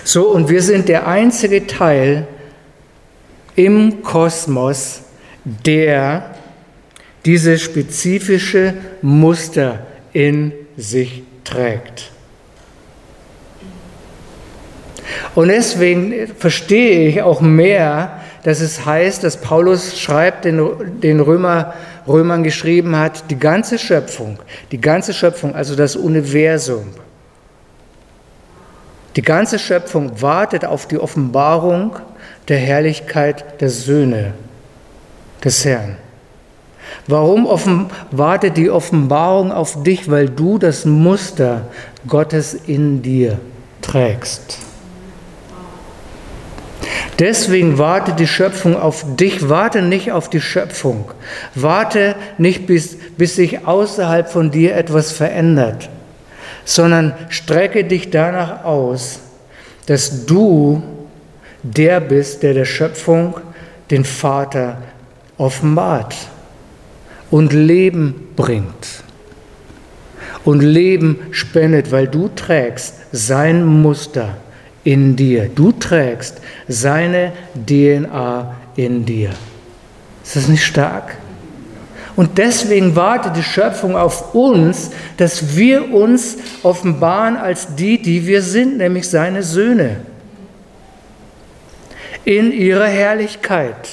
So, 0.03 0.29
und 0.29 0.49
wir 0.49 0.61
sind 0.61 0.89
der 0.89 1.07
einzige 1.07 1.67
Teil 1.67 2.27
im 3.55 4.03
Kosmos, 4.03 5.01
der 5.45 6.35
dieses 7.23 7.61
spezifische 7.61 8.73
Muster 9.01 9.85
in 10.11 10.51
sich 10.75 11.23
trägt. 11.45 12.11
Und 15.35 15.49
deswegen 15.49 16.27
verstehe 16.37 17.09
ich 17.09 17.21
auch 17.21 17.41
mehr, 17.41 18.21
dass 18.43 18.61
es 18.61 18.85
heißt, 18.85 19.23
dass 19.23 19.37
Paulus 19.37 19.99
schreibt, 19.99 20.45
den, 20.45 21.01
den 21.01 21.19
Römer, 21.19 21.73
Römern 22.07 22.43
geschrieben 22.43 22.95
hat, 22.95 23.29
die 23.29 23.37
ganze 23.37 23.77
Schöpfung, 23.77 24.39
die 24.71 24.79
ganze 24.79 25.13
Schöpfung, 25.13 25.55
also 25.55 25.75
das 25.75 25.95
Universum, 25.95 26.85
die 29.17 29.21
ganze 29.21 29.59
Schöpfung 29.59 30.21
wartet 30.21 30.63
auf 30.63 30.87
die 30.87 30.99
Offenbarung 30.99 31.95
der 32.47 32.57
Herrlichkeit 32.57 33.59
der 33.59 33.69
Söhne 33.69 34.33
des 35.43 35.65
Herrn. 35.65 35.97
Warum 37.07 37.45
offen, 37.45 37.87
wartet 38.11 38.57
die 38.57 38.69
Offenbarung 38.69 39.51
auf 39.51 39.83
dich? 39.83 40.09
Weil 40.09 40.29
du 40.29 40.57
das 40.57 40.85
Muster 40.85 41.63
Gottes 42.07 42.53
in 42.53 43.01
dir 43.01 43.39
trägst. 43.81 44.66
Deswegen 47.19 47.79
warte 47.79 48.13
die 48.13 48.27
Schöpfung 48.27 48.77
auf 48.77 49.03
dich, 49.15 49.49
warte 49.49 49.81
nicht 49.81 50.11
auf 50.11 50.29
die 50.29 50.41
Schöpfung, 50.41 51.11
warte 51.55 52.15
nicht, 52.37 52.67
bis, 52.67 52.97
bis 53.17 53.35
sich 53.35 53.65
außerhalb 53.65 54.29
von 54.29 54.51
dir 54.51 54.75
etwas 54.75 55.11
verändert, 55.11 55.89
sondern 56.63 57.13
strecke 57.29 57.83
dich 57.83 58.11
danach 58.11 58.63
aus, 58.63 59.19
dass 59.87 60.25
du 60.25 60.83
der 61.63 61.99
bist, 62.01 62.43
der 62.43 62.53
der 62.53 62.65
Schöpfung 62.65 63.39
den 63.89 64.05
Vater 64.05 64.77
offenbart 65.37 66.15
und 67.31 67.51
Leben 67.51 68.29
bringt 68.35 69.03
und 70.45 70.61
Leben 70.61 71.19
spendet, 71.31 71.91
weil 71.91 72.07
du 72.07 72.29
trägst 72.29 72.95
sein 73.11 73.65
Muster 73.65 74.37
in 74.87 75.17
dir. 75.17 75.49
Du 75.53 75.73
trägst 75.73 76.39
seine 76.69 77.33
DNA 77.53 78.55
in 78.77 79.03
dir. 79.05 79.31
Ist 80.23 80.37
das 80.37 80.47
nicht 80.47 80.63
stark? 80.63 81.17
Und 82.15 82.37
deswegen 82.37 82.95
wartet 82.95 83.35
die 83.35 83.43
Schöpfung 83.43 83.97
auf 83.97 84.33
uns, 84.33 84.91
dass 85.17 85.57
wir 85.57 85.93
uns 85.93 86.37
offenbaren 86.63 87.35
als 87.35 87.75
die, 87.75 88.01
die 88.01 88.27
wir 88.27 88.41
sind, 88.41 88.77
nämlich 88.77 89.09
seine 89.09 89.43
Söhne. 89.43 89.97
In 92.23 92.53
ihrer 92.53 92.87
Herrlichkeit, 92.87 93.89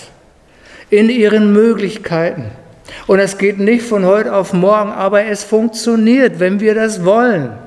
in 0.90 1.11
ihren 1.11 1.52
Möglichkeiten. 1.52 2.52
Und 3.09 3.18
es 3.18 3.37
geht 3.37 3.59
nicht 3.59 3.85
von 3.85 4.07
heute 4.07 4.33
auf 4.33 4.52
morgen, 4.52 4.92
aber 4.92 5.24
es 5.24 5.42
funktioniert, 5.42 6.38
wenn 6.38 6.61
wir 6.61 6.76
das 6.76 7.04
wollen. 7.04 7.63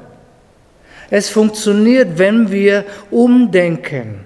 Es 1.10 1.30
funktioniert, 1.30 2.17
wenn 2.17 2.52
wir 2.52 2.86
umdenken. 3.12 4.22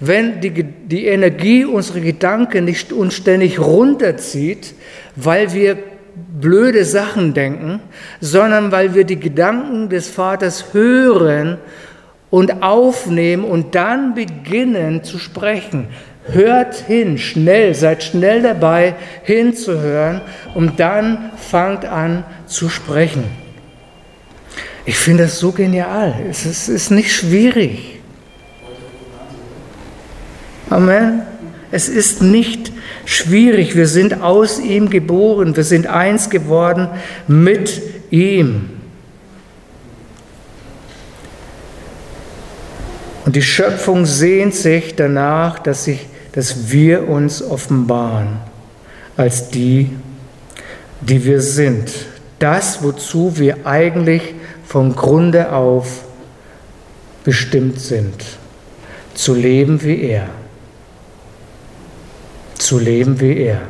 Wenn 0.00 0.40
die, 0.40 0.62
die 0.62 1.06
Energie 1.06 1.64
unserer 1.64 2.00
Gedanken 2.00 2.64
nicht 2.64 2.92
uns 2.92 3.14
ständig 3.14 3.60
runterzieht, 3.60 4.74
weil 5.14 5.52
wir 5.52 5.78
blöde 6.40 6.84
Sachen 6.84 7.34
denken, 7.34 7.80
sondern 8.20 8.72
weil 8.72 8.94
wir 8.94 9.04
die 9.04 9.20
Gedanken 9.20 9.88
des 9.88 10.08
Vaters 10.08 10.72
hören 10.72 11.58
und 12.30 12.62
aufnehmen 12.62 13.44
und 13.44 13.74
dann 13.74 14.14
beginnen 14.14 15.04
zu 15.04 15.18
sprechen. 15.18 15.88
Hört 16.24 16.76
hin, 16.76 17.18
schnell, 17.18 17.74
seid 17.74 18.02
schnell 18.02 18.42
dabei, 18.42 18.94
hinzuhören 19.22 20.20
und 20.54 20.78
dann 20.78 21.32
fangt 21.36 21.84
an 21.84 22.24
zu 22.46 22.68
sprechen. 22.68 23.24
Ich 24.84 24.96
finde 24.96 25.24
das 25.24 25.38
so 25.38 25.52
genial. 25.52 26.14
Es 26.28 26.46
ist, 26.46 26.68
ist 26.68 26.90
nicht 26.90 27.12
schwierig. 27.12 28.00
Amen. 30.70 31.22
Es 31.72 31.88
ist 31.88 32.22
nicht 32.22 32.72
schwierig. 33.04 33.76
Wir 33.76 33.86
sind 33.86 34.22
aus 34.22 34.58
ihm 34.58 34.90
geboren. 34.90 35.56
Wir 35.56 35.64
sind 35.64 35.86
eins 35.86 36.30
geworden 36.30 36.88
mit 37.28 37.80
ihm. 38.10 38.70
Und 43.26 43.36
die 43.36 43.42
Schöpfung 43.42 44.06
sehnt 44.06 44.54
sich 44.54 44.96
danach, 44.96 45.58
dass, 45.58 45.84
sich, 45.84 46.06
dass 46.32 46.72
wir 46.72 47.08
uns 47.08 47.42
offenbaren 47.42 48.38
als 49.16 49.50
die, 49.50 49.90
die 51.00 51.24
wir 51.24 51.40
sind. 51.40 51.90
Das, 52.38 52.82
wozu 52.82 53.36
wir 53.36 53.66
eigentlich 53.66 54.34
vom 54.70 54.96
Grunde 54.96 55.52
auf 55.52 56.04
bestimmt 57.24 57.78
sind. 57.78 58.24
Zu 59.12 59.34
leben 59.34 59.82
wie 59.82 60.00
er 60.00 60.28
zu 62.70 62.78
leben 62.78 63.20
wie 63.20 63.36
er. 63.36 63.62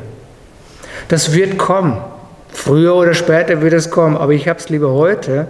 Das 1.07 1.33
wird 1.33 1.57
kommen. 1.57 1.97
Früher 2.53 2.95
oder 2.95 3.13
später 3.13 3.61
wird 3.61 3.73
es 3.73 3.89
kommen, 3.89 4.15
aber 4.15 4.33
ich 4.33 4.47
habe 4.47 4.59
es 4.59 4.69
lieber 4.69 4.91
heute. 4.91 5.47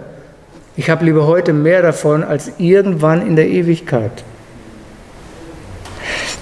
Ich 0.76 0.88
habe 0.88 1.04
lieber 1.04 1.26
heute 1.26 1.52
mehr 1.52 1.82
davon 1.82 2.24
als 2.24 2.52
irgendwann 2.58 3.26
in 3.26 3.36
der 3.36 3.48
Ewigkeit. 3.48 4.24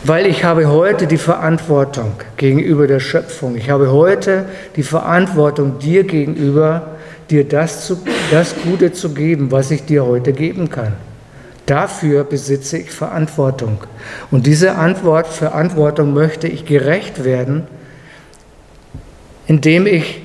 Weil 0.05 0.27
ich 0.27 0.45
habe 0.45 0.69
heute 0.69 1.07
die 1.07 1.19
Verantwortung 1.19 2.13
gegenüber 2.37 2.87
der 2.87 3.01
Schöpfung. 3.01 3.57
Ich 3.57 3.71
habe 3.71 3.91
heute 3.91 4.45
die 4.77 4.83
Verantwortung 4.83 5.79
dir 5.79 6.05
gegenüber, 6.05 6.97
dir 7.31 7.45
das, 7.45 7.87
zu, 7.87 7.99
das 8.31 8.55
Gute 8.63 8.93
zu 8.93 9.15
geben, 9.15 9.51
was 9.51 9.71
ich 9.71 9.85
dir 9.85 10.05
heute 10.05 10.33
geben 10.33 10.69
kann. 10.69 10.95
Dafür 11.67 12.25
besitze 12.25 12.79
ich 12.79 12.91
Verantwortung. 12.91 13.79
Und 14.31 14.47
diese 14.47 14.75
Antwort, 14.75 15.29
Verantwortung 15.29 16.13
möchte 16.13 16.49
ich 16.49 16.65
gerecht 16.65 17.25
werden, 17.25 17.65
indem 19.47 19.87
ich 19.87 20.23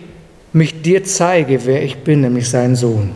mich 0.54 0.82
dir 0.82 1.04
zeige, 1.04 1.66
wer 1.66 1.84
ich 1.84 2.04
bin, 2.04 2.22
nämlich 2.22 2.50
sein 2.50 2.76
Sohn. 2.76 3.12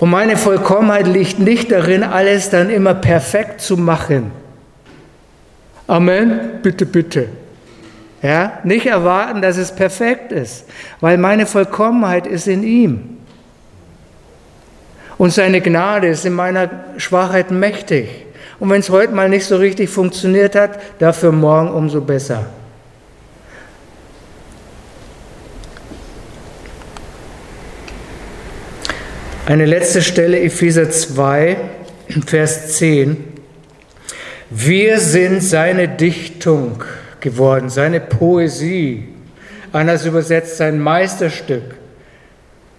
Und 0.00 0.10
meine 0.10 0.36
Vollkommenheit 0.36 1.06
liegt 1.06 1.38
nicht 1.38 1.70
darin, 1.70 2.02
alles 2.02 2.50
dann 2.50 2.70
immer 2.70 2.94
perfekt 2.94 3.60
zu 3.60 3.76
machen. 3.76 4.32
Amen, 5.86 6.40
bitte, 6.62 6.86
bitte. 6.86 7.28
Ja, 8.22 8.60
nicht 8.62 8.86
erwarten, 8.86 9.42
dass 9.42 9.56
es 9.56 9.72
perfekt 9.72 10.30
ist, 10.30 10.64
weil 11.00 11.18
meine 11.18 11.44
Vollkommenheit 11.44 12.26
ist 12.26 12.46
in 12.46 12.62
ihm. 12.62 13.18
Und 15.18 15.32
seine 15.32 15.60
Gnade 15.60 16.06
ist 16.06 16.24
in 16.24 16.32
meiner 16.32 16.70
Schwachheit 16.98 17.50
mächtig. 17.50 18.08
Und 18.60 18.70
wenn 18.70 18.80
es 18.80 18.90
heute 18.90 19.12
mal 19.12 19.28
nicht 19.28 19.44
so 19.44 19.56
richtig 19.56 19.90
funktioniert 19.90 20.54
hat, 20.54 20.78
dafür 21.00 21.32
morgen 21.32 21.70
umso 21.70 22.00
besser. 22.00 22.46
Eine 29.46 29.66
letzte 29.66 30.00
Stelle, 30.00 30.40
Epheser 30.40 30.88
2, 30.88 31.56
Vers 32.24 32.76
10. 32.78 33.24
Wir 34.50 35.00
sind 35.00 35.42
seine 35.42 35.88
Dichtung 35.88 36.84
geworden, 37.22 37.70
seine 37.70 38.00
Poesie. 38.00 39.08
Anders 39.72 40.04
übersetzt 40.04 40.58
sein 40.58 40.78
Meisterstück. 40.78 41.76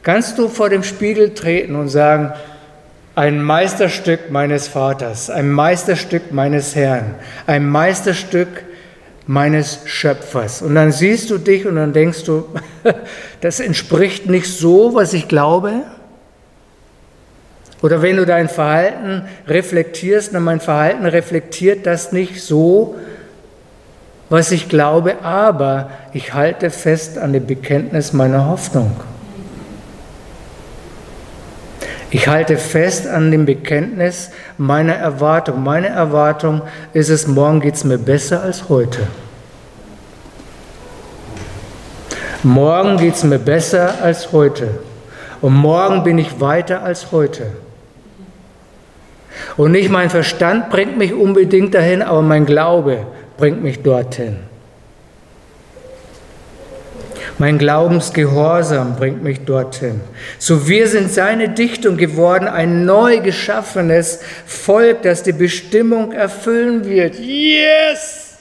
Kannst 0.04 0.38
du 0.38 0.48
vor 0.48 0.70
dem 0.70 0.84
Spiegel 0.84 1.34
treten 1.34 1.76
und 1.76 1.90
sagen, 1.90 2.34
ein 3.16 3.42
Meisterstück 3.42 4.32
meines 4.32 4.68
Vaters, 4.68 5.30
ein 5.30 5.52
Meisterstück 5.52 6.32
meines 6.32 6.76
Herrn, 6.76 7.16
ein 7.48 7.68
Meisterstück 7.68 8.64
meines 9.26 9.82
Schöpfers. 9.86 10.62
Und 10.62 10.76
dann 10.76 10.92
siehst 10.92 11.30
du 11.30 11.38
dich 11.38 11.66
und 11.66 11.76
dann 11.76 11.94
denkst 11.94 12.24
du, 12.26 12.46
das 13.42 13.60
entspricht 13.60 14.28
nicht 14.28 14.48
so, 14.48 14.94
was 14.94 15.14
ich 15.14 15.28
glaube. 15.28 15.84
Oder 17.82 18.02
wenn 18.02 18.18
du 18.18 18.26
dein 18.26 18.50
Verhalten 18.50 19.24
reflektierst, 19.48 20.34
dann 20.34 20.44
mein 20.44 20.60
Verhalten 20.60 21.06
reflektiert 21.06 21.86
das 21.86 22.12
nicht 22.12 22.42
so, 22.42 22.96
was 24.34 24.52
ich 24.52 24.68
glaube, 24.68 25.24
aber 25.24 25.92
ich 26.12 26.34
halte 26.34 26.72
fest 26.72 27.20
an 27.20 27.34
dem 27.34 27.46
Bekenntnis 27.46 28.14
meiner 28.14 28.48
Hoffnung. 28.48 28.96
Ich 32.10 32.28
halte 32.28 32.58
fest 32.58 33.06
an 33.06 33.30
dem 33.30 33.46
Bekenntnis 33.46 34.32
meiner 34.58 34.96
Erwartung. 34.96 35.62
Meine 35.62 35.90
Erwartung 35.90 36.64
ist 36.94 37.10
es, 37.10 37.28
morgen 37.28 37.62
geht 37.62 37.76
es 37.76 37.84
mir 37.84 38.00
besser 38.00 38.42
als 38.42 38.70
heute. 38.70 39.02
Morgen 42.42 42.98
geht 42.98 43.14
es 43.14 43.24
mir 43.24 43.38
besser 43.38 44.02
als 44.02 44.32
heute. 44.32 44.80
Und 45.42 45.54
morgen 45.54 46.04
bin 46.04 46.18
ich 46.18 46.42
weiter 46.42 46.82
als 46.82 47.12
heute. 47.12 47.52
Und 49.58 49.74
nicht 49.74 49.92
mein 49.92 50.10
Verstand 50.10 50.72
bringt 50.72 50.98
mich 50.98 51.14
unbedingt 51.14 51.76
dahin, 51.76 52.02
aber 52.02 52.24
mein 52.24 52.48
Glaube 52.48 53.06
bringt 53.38 53.64
mich 53.64 53.82
dorthin. 53.82 54.38
Mein 57.40 57.58
Glaubensgehorsam 57.58 58.96
bringt 58.96 59.24
mich 59.24 59.40
dorthin. 59.42 60.02
So 60.38 60.68
wir 60.68 60.88
sind 60.88 61.12
seine 61.12 61.50
Dichtung 61.50 61.98
geworden, 61.98 62.48
ein 62.48 62.86
neu 62.86 63.20
geschaffenes 63.20 64.20
Volk, 64.46 65.02
das 65.02 65.24
die 65.24 65.32
Bestimmung 65.32 66.12
erfüllen 66.12 66.86
wird. 66.86 67.16
Yes! 67.20 68.38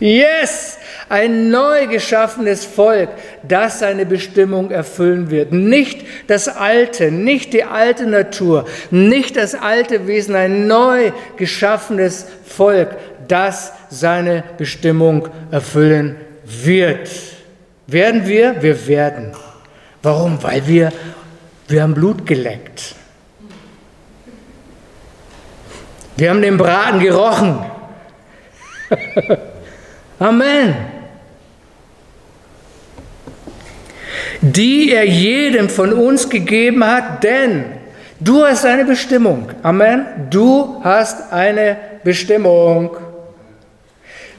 Yes! 0.00 0.78
Ein 1.12 1.50
neu 1.50 1.88
geschaffenes 1.88 2.64
Volk, 2.64 3.10
das 3.46 3.80
seine 3.80 4.06
Bestimmung 4.06 4.70
erfüllen 4.70 5.30
wird. 5.30 5.52
Nicht 5.52 6.06
das 6.26 6.48
Alte, 6.48 7.12
nicht 7.12 7.52
die 7.52 7.64
alte 7.64 8.06
Natur, 8.06 8.64
nicht 8.90 9.36
das 9.36 9.54
alte 9.54 10.06
Wesen, 10.06 10.34
ein 10.34 10.66
neu 10.66 11.12
geschaffenes 11.36 12.26
Volk, 12.46 12.96
das 13.28 13.74
seine 13.90 14.42
Bestimmung 14.56 15.28
erfüllen 15.50 16.16
wird. 16.44 17.10
Werden 17.86 18.26
wir? 18.26 18.62
Wir 18.62 18.86
werden. 18.86 19.32
Warum? 20.02 20.42
Weil 20.42 20.66
wir, 20.66 20.94
wir 21.68 21.82
haben 21.82 21.92
Blut 21.92 22.24
geleckt. 22.24 22.94
Wir 26.16 26.30
haben 26.30 26.40
den 26.40 26.56
Braten 26.56 27.00
gerochen. 27.00 27.66
Amen. 30.18 31.01
Die 34.42 34.92
er 34.92 35.06
jedem 35.06 35.68
von 35.68 35.92
uns 35.92 36.28
gegeben 36.28 36.84
hat, 36.84 37.22
denn 37.22 37.64
du 38.18 38.44
hast 38.44 38.66
eine 38.66 38.84
Bestimmung. 38.84 39.48
Amen. 39.62 40.04
Du 40.30 40.80
hast 40.82 41.32
eine 41.32 41.76
Bestimmung. 42.02 42.96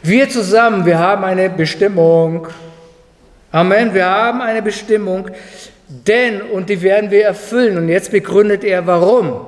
Wir 0.01 0.27
zusammen, 0.27 0.85
wir 0.85 0.99
haben 0.99 1.23
eine 1.23 1.49
Bestimmung. 1.49 2.49
Amen, 3.53 3.93
wir 3.93 4.05
haben 4.05 4.41
eine 4.41 4.61
Bestimmung, 4.61 5.29
denn, 5.87 6.41
und 6.41 6.69
die 6.69 6.81
werden 6.81 7.09
wir 7.09 7.23
erfüllen. 7.23 7.77
Und 7.77 7.87
jetzt 7.87 8.11
begründet 8.11 8.65
er, 8.65 8.85
warum. 8.85 9.45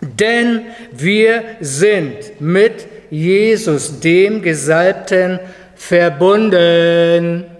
denn 0.00 0.62
wir 0.92 1.44
sind 1.60 2.40
mit 2.40 2.86
Jesus, 3.10 4.00
dem 4.00 4.40
Gesalbten, 4.40 5.40
verbunden. 5.74 7.55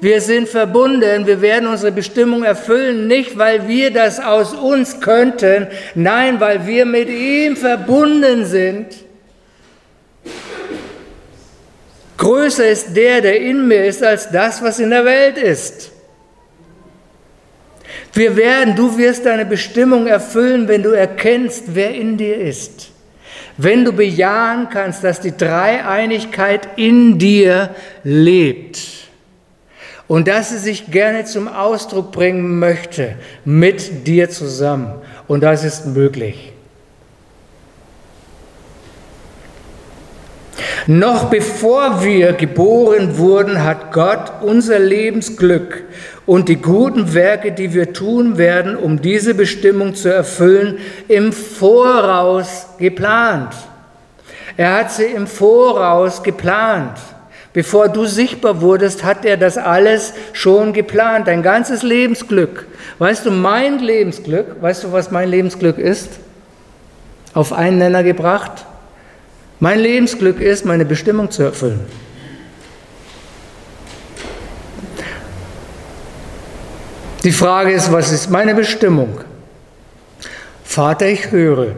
Wir 0.00 0.20
sind 0.20 0.48
verbunden, 0.48 1.26
wir 1.26 1.40
werden 1.40 1.68
unsere 1.68 1.90
Bestimmung 1.90 2.44
erfüllen, 2.44 3.08
nicht 3.08 3.36
weil 3.36 3.66
wir 3.66 3.92
das 3.92 4.20
aus 4.20 4.54
uns 4.54 5.00
könnten, 5.00 5.66
nein, 5.96 6.38
weil 6.38 6.66
wir 6.66 6.86
mit 6.86 7.08
ihm 7.08 7.56
verbunden 7.56 8.44
sind. 8.44 8.86
Größer 12.16 12.68
ist 12.68 12.96
der, 12.96 13.20
der 13.20 13.40
in 13.40 13.66
mir 13.66 13.86
ist, 13.86 14.02
als 14.02 14.30
das, 14.30 14.62
was 14.62 14.78
in 14.78 14.90
der 14.90 15.04
Welt 15.04 15.36
ist. 15.36 15.90
Wir 18.12 18.36
werden, 18.36 18.76
du 18.76 18.96
wirst 18.98 19.26
deine 19.26 19.46
Bestimmung 19.46 20.06
erfüllen, 20.06 20.68
wenn 20.68 20.82
du 20.82 20.90
erkennst, 20.90 21.64
wer 21.74 21.92
in 21.92 22.16
dir 22.16 22.36
ist. 22.40 22.90
Wenn 23.56 23.84
du 23.84 23.92
bejahen 23.92 24.68
kannst, 24.68 25.02
dass 25.02 25.20
die 25.20 25.36
Dreieinigkeit 25.36 26.68
in 26.76 27.18
dir 27.18 27.74
lebt 28.04 29.07
und 30.08 30.26
dass 30.26 30.50
sie 30.50 30.58
sich 30.58 30.90
gerne 30.90 31.24
zum 31.24 31.46
Ausdruck 31.46 32.10
bringen 32.10 32.58
möchte 32.58 33.14
mit 33.44 34.06
dir 34.06 34.30
zusammen. 34.30 34.94
Und 35.28 35.42
das 35.42 35.62
ist 35.62 35.86
möglich. 35.86 36.52
Noch 40.86 41.28
bevor 41.28 42.02
wir 42.02 42.32
geboren 42.32 43.18
wurden, 43.18 43.62
hat 43.62 43.92
Gott 43.92 44.32
unser 44.40 44.78
Lebensglück 44.78 45.84
und 46.24 46.48
die 46.48 46.56
guten 46.56 47.12
Werke, 47.12 47.52
die 47.52 47.74
wir 47.74 47.92
tun 47.92 48.38
werden, 48.38 48.74
um 48.74 49.02
diese 49.02 49.34
Bestimmung 49.34 49.94
zu 49.94 50.10
erfüllen, 50.10 50.78
im 51.06 51.34
Voraus 51.34 52.68
geplant. 52.78 53.54
Er 54.56 54.76
hat 54.76 54.90
sie 54.90 55.04
im 55.04 55.26
Voraus 55.26 56.22
geplant. 56.22 56.98
Bevor 57.58 57.88
du 57.88 58.06
sichtbar 58.06 58.60
wurdest, 58.60 59.02
hat 59.02 59.24
er 59.24 59.36
das 59.36 59.58
alles 59.58 60.14
schon 60.32 60.72
geplant, 60.72 61.26
dein 61.26 61.42
ganzes 61.42 61.82
Lebensglück. 61.82 62.68
Weißt 63.00 63.26
du, 63.26 63.32
mein 63.32 63.80
Lebensglück, 63.80 64.62
weißt 64.62 64.84
du, 64.84 64.92
was 64.92 65.10
mein 65.10 65.28
Lebensglück 65.28 65.76
ist? 65.76 66.20
Auf 67.34 67.52
einen 67.52 67.78
Nenner 67.78 68.04
gebracht? 68.04 68.64
Mein 69.58 69.80
Lebensglück 69.80 70.40
ist, 70.40 70.66
meine 70.66 70.84
Bestimmung 70.84 71.32
zu 71.32 71.42
erfüllen. 71.42 71.80
Die 77.24 77.32
Frage 77.32 77.72
ist, 77.72 77.90
was 77.90 78.12
ist 78.12 78.30
meine 78.30 78.54
Bestimmung? 78.54 79.18
Vater, 80.62 81.08
ich 81.08 81.32
höre. 81.32 81.74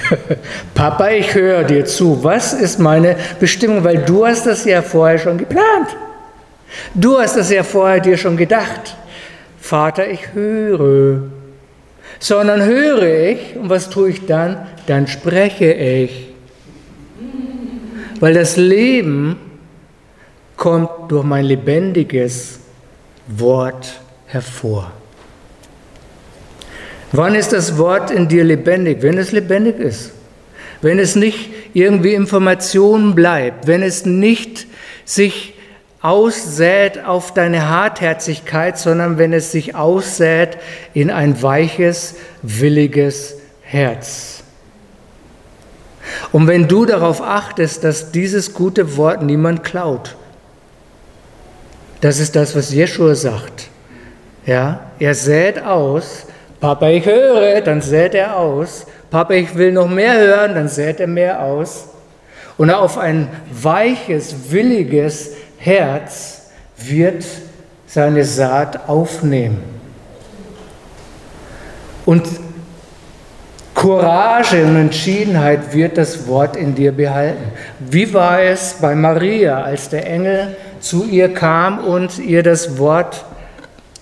Papa, 0.74 1.10
ich 1.10 1.34
höre 1.34 1.64
dir 1.64 1.84
zu. 1.84 2.22
Was 2.24 2.52
ist 2.52 2.78
meine 2.78 3.16
Bestimmung? 3.40 3.84
Weil 3.84 3.98
du 3.98 4.26
hast 4.26 4.46
das 4.46 4.64
ja 4.64 4.82
vorher 4.82 5.18
schon 5.18 5.38
geplant. 5.38 5.88
Du 6.94 7.18
hast 7.18 7.36
das 7.36 7.50
ja 7.50 7.62
vorher 7.62 8.00
dir 8.00 8.16
schon 8.16 8.36
gedacht. 8.36 8.96
Vater, 9.60 10.08
ich 10.08 10.32
höre 10.32 11.22
sondern 12.22 12.62
höre 12.62 13.02
ich, 13.02 13.56
und 13.56 13.68
was 13.68 13.90
tue 13.90 14.10
ich 14.10 14.26
dann? 14.26 14.56
Dann 14.86 15.08
spreche 15.08 15.72
ich. 15.72 16.28
Weil 18.20 18.34
das 18.34 18.56
Leben 18.56 19.36
kommt 20.56 20.88
durch 21.08 21.24
mein 21.24 21.44
lebendiges 21.44 22.60
Wort 23.26 24.00
hervor. 24.26 24.92
Wann 27.12 27.34
ist 27.34 27.52
das 27.52 27.76
Wort 27.76 28.10
in 28.10 28.28
dir 28.28 28.42
lebendig? 28.42 29.02
Wenn 29.02 29.18
es 29.18 29.32
lebendig 29.32 29.78
ist. 29.78 30.12
Wenn 30.80 30.98
es 30.98 31.14
nicht 31.14 31.50
irgendwie 31.74 32.14
Information 32.14 33.14
bleibt, 33.14 33.66
wenn 33.66 33.82
es 33.82 34.04
nicht 34.04 34.66
sich 35.04 35.54
aussät 36.00 37.04
auf 37.04 37.32
deine 37.32 37.68
Hartherzigkeit, 37.68 38.76
sondern 38.76 39.18
wenn 39.18 39.32
es 39.32 39.52
sich 39.52 39.76
aussät 39.76 40.58
in 40.94 41.10
ein 41.10 41.40
weiches, 41.40 42.16
williges 42.42 43.36
Herz. 43.62 44.42
Und 46.32 46.48
wenn 46.48 46.66
du 46.66 46.84
darauf 46.84 47.22
achtest, 47.22 47.84
dass 47.84 48.10
dieses 48.10 48.54
gute 48.54 48.96
Wort 48.96 49.22
niemand 49.22 49.62
klaut, 49.62 50.16
das 52.00 52.18
ist 52.18 52.34
das, 52.34 52.56
was 52.56 52.72
Jeschua 52.72 53.14
sagt. 53.14 53.68
Ja, 54.44 54.90
er 54.98 55.14
sät 55.14 55.62
aus, 55.62 56.26
Papa, 56.62 56.90
ich 56.90 57.04
höre, 57.04 57.60
dann 57.60 57.80
sät 57.80 58.14
er 58.14 58.36
aus. 58.36 58.86
Papa, 59.10 59.34
ich 59.34 59.52
will 59.56 59.72
noch 59.72 59.88
mehr 59.88 60.16
hören, 60.16 60.54
dann 60.54 60.68
sät 60.68 61.00
er 61.00 61.08
mehr 61.08 61.42
aus. 61.42 61.88
Und 62.56 62.70
auf 62.70 62.98
ein 62.98 63.26
weiches, 63.50 64.52
williges 64.52 65.32
Herz 65.58 66.52
wird 66.76 67.24
seine 67.88 68.24
Saat 68.24 68.88
aufnehmen. 68.88 69.60
Und 72.06 72.28
Courage 73.74 74.64
und 74.64 74.76
Entschiedenheit 74.76 75.74
wird 75.74 75.98
das 75.98 76.28
Wort 76.28 76.54
in 76.54 76.76
dir 76.76 76.92
behalten. 76.92 77.42
Wie 77.80 78.14
war 78.14 78.40
es 78.40 78.76
bei 78.80 78.94
Maria, 78.94 79.62
als 79.62 79.88
der 79.88 80.06
Engel 80.06 80.56
zu 80.78 81.02
ihr 81.06 81.34
kam 81.34 81.80
und 81.80 82.20
ihr 82.20 82.44
das 82.44 82.78
Wort 82.78 83.24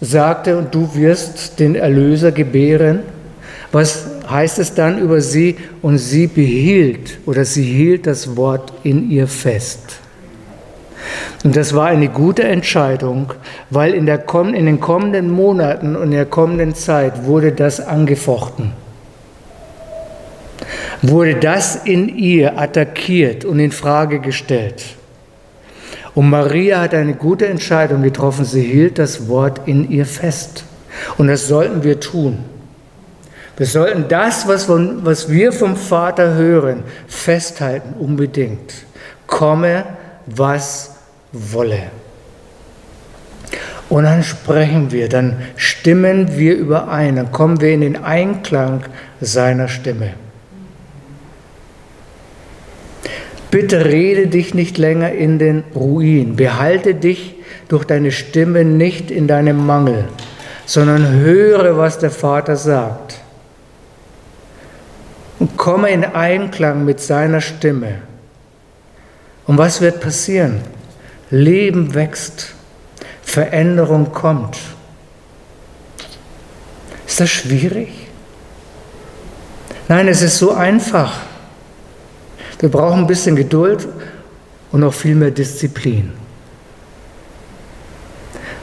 sagte, 0.01 0.57
und 0.57 0.75
du 0.75 0.95
wirst 0.95 1.59
den 1.61 1.75
Erlöser 1.75 2.33
gebären? 2.33 3.01
Was 3.73 4.07
heißt 4.29 4.59
es 4.59 4.75
dann 4.75 4.99
über 4.99 5.21
sie? 5.21 5.57
Und 5.83 5.99
sie 5.99 6.27
behielt 6.27 7.19
oder 7.27 7.45
sie 7.45 7.65
hielt 7.65 8.07
das 8.07 8.37
Wort 8.37 8.73
in 8.83 9.11
ihr 9.11 9.29
fest. 9.29 10.01
Und 11.45 11.57
das 11.57 11.75
war 11.75 11.87
eine 11.87 12.09
gute 12.09 12.45
Entscheidung, 12.45 13.33
weil 13.71 13.95
in, 13.95 14.07
der, 14.07 14.25
in 14.35 14.67
den 14.67 14.81
kommenden 14.81 15.31
Monaten 15.31 15.97
und 15.97 16.05
in 16.05 16.11
der 16.11 16.27
kommenden 16.27 16.75
Zeit 16.75 17.25
wurde 17.25 17.53
das 17.53 17.81
angefochten. 17.81 18.73
Wurde 21.03 21.37
das 21.37 21.77
in 21.77 22.09
ihr 22.19 22.59
attackiert 22.59 23.47
und 23.47 23.59
in 23.59 23.73
Frage 23.73 24.21
gestellt. 24.21 24.85
Und 26.15 26.29
Maria 26.31 26.81
hat 26.81 26.95
eine 26.95 27.15
gute 27.15 27.47
Entscheidung 27.47 28.03
getroffen. 28.03 28.45
Sie 28.45 28.63
hielt 28.63 28.99
das 28.99 29.29
Wort 29.29 29.63
in 29.67 29.91
ihr 29.91 30.07
fest. 30.07 30.65
Und 31.19 31.29
das 31.29 31.47
sollten 31.47 31.83
wir 31.83 32.01
tun. 32.01 32.39
Wir 33.57 33.67
sollten 33.67 34.07
das, 34.09 34.49
was, 34.49 34.65
von, 34.65 35.05
was 35.05 35.29
wir 35.29 35.53
vom 35.53 35.77
Vater 35.77 36.35
hören, 36.35 36.83
festhalten, 37.07 37.95
unbedingt. 37.99 38.73
Komme, 39.27 39.85
was 40.27 40.97
wolle. 41.33 41.83
Und 43.91 44.05
dann 44.05 44.23
sprechen 44.23 44.93
wir, 44.93 45.09
dann 45.09 45.37
stimmen 45.57 46.39
wir 46.39 46.57
überein, 46.57 47.17
dann 47.17 47.33
kommen 47.33 47.61
wir 47.61 47.73
in 47.73 47.81
den 47.81 48.03
Einklang 48.03 48.85
seiner 49.21 49.69
Stimme. 49.69 50.15
Bitte 53.51 53.85
rede 53.85 54.29
dich 54.29 54.55
nicht 54.55 54.79
länger 54.79 55.13
in 55.13 55.39
den 55.39 55.65
Ruin, 55.75 56.37
behalte 56.37 56.95
dich 56.95 57.35
durch 57.69 57.85
deine 57.85 58.13
Stimme 58.13 58.65
nicht 58.65 59.11
in 59.11 59.27
deinem 59.27 59.67
Mangel, 59.67 60.05
sondern 60.67 61.21
höre, 61.21 61.77
was 61.77 61.99
der 61.99 62.11
Vater 62.11 62.57
sagt. 62.57 63.21
Und 65.39 65.57
komme 65.57 65.91
in 65.91 66.05
Einklang 66.05 66.85
mit 66.85 67.01
seiner 67.01 67.41
Stimme. 67.41 68.03
Und 69.47 69.59
was 69.59 69.81
wird 69.81 70.01
passieren? 70.01 70.61
Leben 71.31 71.95
wächst, 71.95 72.55
Veränderung 73.23 74.13
kommt. 74.13 74.59
Ist 77.07 77.21
das 77.21 77.31
schwierig? 77.31 77.89
Nein, 79.89 80.07
es 80.07 80.23
ist 80.23 80.39
so 80.39 80.53
einfach. 80.53 81.30
Wir 82.61 82.69
brauchen 82.69 83.01
ein 83.01 83.07
bisschen 83.07 83.35
Geduld 83.35 83.89
und 84.71 84.81
noch 84.81 84.95
viel 84.95 85.17
mehr 85.17 85.33
Disziplin. 85.33 86.13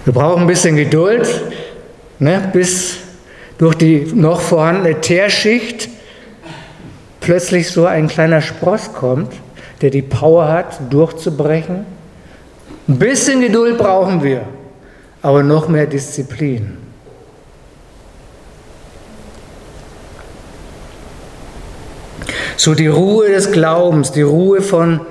Wir 0.05 0.13
brauchen 0.13 0.43
ein 0.43 0.47
bisschen 0.47 0.77
Geduld, 0.77 1.27
ne, 2.19 2.49
bis 2.53 2.97
durch 3.57 3.75
die 3.75 4.09
noch 4.13 4.39
vorhandene 4.39 5.01
Teerschicht 5.01 5.89
plötzlich 7.19 7.69
so 7.69 7.85
ein 7.85 8.07
kleiner 8.07 8.41
Spross 8.41 8.93
kommt, 8.93 9.33
der 9.81 9.89
die 9.89 10.01
Power 10.01 10.47
hat, 10.47 10.79
durchzubrechen 10.89 11.85
ein 12.87 12.99
bisschen 12.99 13.41
Geduld 13.41 13.77
brauchen 13.77 14.23
wir, 14.23 14.43
aber 15.21 15.43
noch 15.43 15.67
mehr 15.67 15.85
Disziplin. 15.85 16.77
So 22.57 22.73
die 22.73 22.87
Ruhe 22.87 23.29
des 23.29 23.51
Glaubens, 23.51 24.11
die 24.11 24.23
Ruhe 24.23 24.61
von 24.61 25.01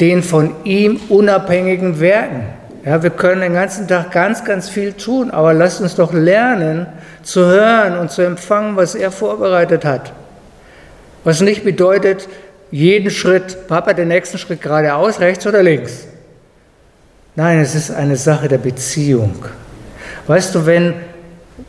den 0.00 0.22
von 0.22 0.54
ihm 0.64 1.00
unabhängigen 1.08 1.98
Werken. 1.98 2.46
Ja, 2.84 3.02
wir 3.02 3.10
können 3.10 3.40
den 3.40 3.54
ganzen 3.54 3.88
Tag 3.88 4.12
ganz, 4.12 4.44
ganz 4.44 4.68
viel 4.68 4.92
tun, 4.92 5.32
aber 5.32 5.52
lasst 5.52 5.80
uns 5.80 5.96
doch 5.96 6.12
lernen 6.12 6.86
zu 7.24 7.44
hören 7.44 7.98
und 7.98 8.12
zu 8.12 8.22
empfangen, 8.22 8.76
was 8.76 8.94
er 8.94 9.10
vorbereitet 9.10 9.84
hat. 9.84 10.12
Was 11.24 11.40
nicht 11.40 11.64
bedeutet, 11.64 12.28
jeden 12.70 13.10
Schritt, 13.10 13.66
Papa, 13.66 13.92
den 13.92 14.08
nächsten 14.08 14.38
Schritt 14.38 14.62
geradeaus, 14.62 15.18
rechts 15.18 15.44
oder 15.46 15.62
links. 15.62 16.06
Nein, 17.34 17.58
es 17.58 17.74
ist 17.74 17.90
eine 17.90 18.16
Sache 18.16 18.46
der 18.46 18.58
Beziehung. 18.58 19.44
Weißt 20.28 20.54
du, 20.54 20.66
wenn, 20.66 20.94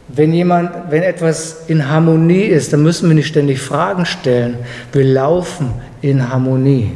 wenn 0.07 0.33
jemand, 0.33 0.91
wenn 0.91 1.03
etwas 1.03 1.63
in 1.67 1.89
Harmonie 1.89 2.43
ist, 2.43 2.73
dann 2.73 2.81
müssen 2.81 3.09
wir 3.09 3.15
nicht 3.15 3.27
ständig 3.27 3.61
Fragen 3.61 4.05
stellen. 4.05 4.57
Wir 4.91 5.03
laufen 5.03 5.73
in 6.01 6.29
Harmonie. 6.29 6.95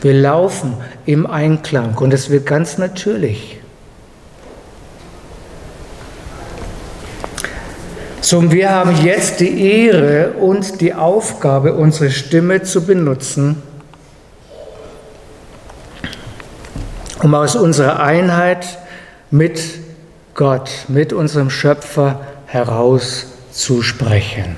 Wir 0.00 0.14
laufen 0.14 0.74
im 1.06 1.26
Einklang 1.26 1.96
und 1.98 2.14
es 2.14 2.30
wird 2.30 2.46
ganz 2.46 2.78
natürlich. 2.78 3.58
So, 8.20 8.50
wir 8.50 8.70
haben 8.70 9.04
jetzt 9.04 9.40
die 9.40 9.84
Ehre 9.84 10.32
und 10.40 10.80
die 10.80 10.94
Aufgabe, 10.94 11.74
unsere 11.74 12.10
Stimme 12.10 12.62
zu 12.62 12.86
benutzen, 12.86 13.62
um 17.22 17.34
aus 17.34 17.54
unserer 17.54 18.00
Einheit 18.00 18.78
mit 19.30 19.83
Gott, 20.34 20.70
mit 20.88 21.12
unserem 21.12 21.48
Schöpfer 21.48 22.20
herauszusprechen. 22.46 24.56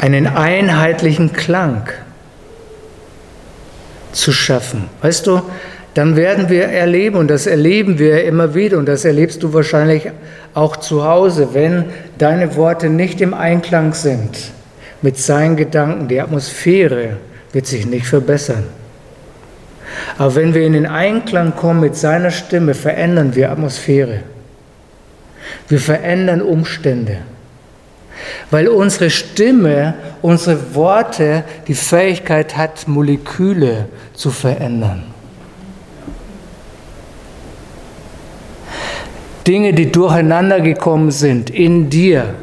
Einen 0.00 0.28
einheitlichen 0.28 1.32
Klang 1.32 1.88
zu 4.12 4.32
schaffen. 4.32 4.88
Weißt 5.02 5.26
du, 5.26 5.42
dann 5.94 6.16
werden 6.16 6.48
wir 6.48 6.64
erleben, 6.64 7.16
und 7.16 7.28
das 7.28 7.46
erleben 7.46 7.98
wir 7.98 8.24
immer 8.24 8.54
wieder, 8.54 8.78
und 8.78 8.86
das 8.86 9.04
erlebst 9.04 9.42
du 9.42 9.52
wahrscheinlich 9.52 10.10
auch 10.52 10.76
zu 10.76 11.04
Hause, 11.04 11.54
wenn 11.54 11.86
deine 12.18 12.54
Worte 12.56 12.88
nicht 12.88 13.20
im 13.20 13.34
Einklang 13.34 13.94
sind 13.94 14.52
mit 15.02 15.18
seinen 15.18 15.56
Gedanken, 15.56 16.08
die 16.08 16.20
Atmosphäre 16.20 17.16
wird 17.52 17.66
sich 17.66 17.84
nicht 17.84 18.06
verbessern. 18.06 18.64
Aber 20.18 20.34
wenn 20.34 20.54
wir 20.54 20.66
in 20.66 20.72
den 20.72 20.86
Einklang 20.86 21.54
kommen 21.54 21.80
mit 21.80 21.96
seiner 21.96 22.30
Stimme, 22.30 22.74
verändern 22.74 23.34
wir 23.34 23.50
Atmosphäre. 23.50 24.20
Wir 25.68 25.78
verändern 25.78 26.42
Umstände. 26.42 27.18
Weil 28.50 28.68
unsere 28.68 29.10
Stimme, 29.10 29.94
unsere 30.22 30.74
Worte 30.74 31.44
die 31.66 31.74
Fähigkeit 31.74 32.56
hat, 32.56 32.86
Moleküle 32.86 33.86
zu 34.14 34.30
verändern. 34.30 35.04
Dinge, 39.46 39.74
die 39.74 39.92
durcheinander 39.92 40.60
gekommen 40.60 41.10
sind 41.10 41.50
in 41.50 41.90
dir, 41.90 42.34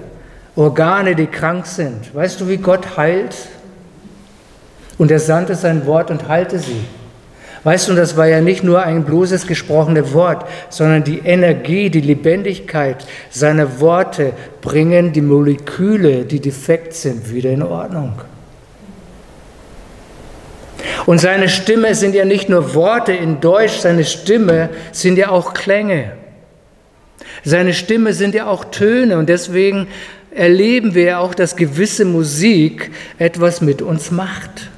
Organe, 0.56 1.16
die 1.16 1.28
krank 1.28 1.66
sind. 1.66 2.14
Weißt 2.14 2.42
du, 2.42 2.48
wie 2.48 2.58
Gott 2.58 2.98
heilt? 2.98 3.36
Und 4.98 5.10
er 5.10 5.20
sandte 5.20 5.56
sein 5.56 5.86
Wort 5.86 6.12
und 6.12 6.28
heilte 6.28 6.60
sie. 6.60 6.86
Weißt 7.64 7.90
du, 7.90 7.94
das 7.94 8.18
war 8.18 8.26
ja 8.26 8.42
nicht 8.42 8.64
nur 8.64 8.82
ein 8.82 9.04
bloßes 9.04 9.46
gesprochene 9.46 10.14
Wort, 10.14 10.48
sondern 10.70 11.04
die 11.04 11.20
Energie, 11.20 11.92
die 11.92 12.02
Lebendigkeit 12.02 13.06
seiner 13.30 13.80
Worte 13.80 14.34
bringen 14.62 15.14
die 15.14 15.22
Moleküle, 15.22 16.26
die 16.26 16.40
defekt 16.40 16.94
sind, 16.94 17.32
wieder 17.32 17.52
in 17.52 17.62
Ordnung. 17.62 18.14
Und 21.06 21.20
seine 21.20 21.50
Stimme 21.50 21.94
sind 21.94 22.16
ja 22.16 22.26
nicht 22.26 22.50
nur 22.50 22.74
Worte 22.74 23.14
in 23.14 23.40
Deutsch, 23.42 23.78
seine 23.78 24.06
Stimme 24.06 24.70
sind 24.92 25.18
ja 25.18 25.30
auch 25.30 25.54
Klänge. 25.54 26.14
Seine 27.44 27.74
Stimme 27.74 28.14
sind 28.14 28.34
ja 28.34 28.48
auch 28.48 28.66
Töne 28.66 29.18
und 29.18 29.30
deswegen 29.30 29.88
erleben 30.34 30.96
wir 30.96 31.20
auch, 31.20 31.36
dass 31.36 31.56
gewisse 31.56 32.06
Musik 32.06 32.92
etwas 33.20 33.62
mit 33.62 33.82
uns 33.82 34.10
macht. 34.10 34.70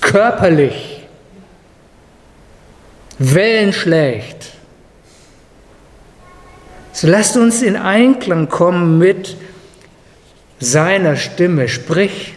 Körperlich. 0.00 0.97
Wellen 3.18 3.72
schlägt. 3.72 4.52
So 6.92 7.06
lasst 7.08 7.36
uns 7.36 7.62
in 7.62 7.76
Einklang 7.76 8.48
kommen 8.48 8.98
mit 8.98 9.36
seiner 10.60 11.16
Stimme. 11.16 11.68
Sprich 11.68 12.34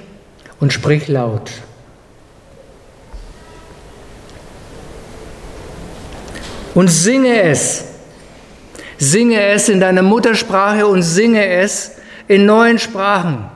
und 0.60 0.74
sprich 0.74 1.08
laut. 1.08 1.52
Und 6.74 6.88
singe 6.90 7.42
es. 7.42 7.86
Singe 8.98 9.42
es 9.42 9.68
in 9.68 9.80
deiner 9.80 10.04
Muttersprache 10.04 10.86
und 10.86 11.02
singe 11.02 11.46
es 11.46 11.94
in 12.28 12.46
neuen 12.46 12.78
Sprachen. 12.78 13.50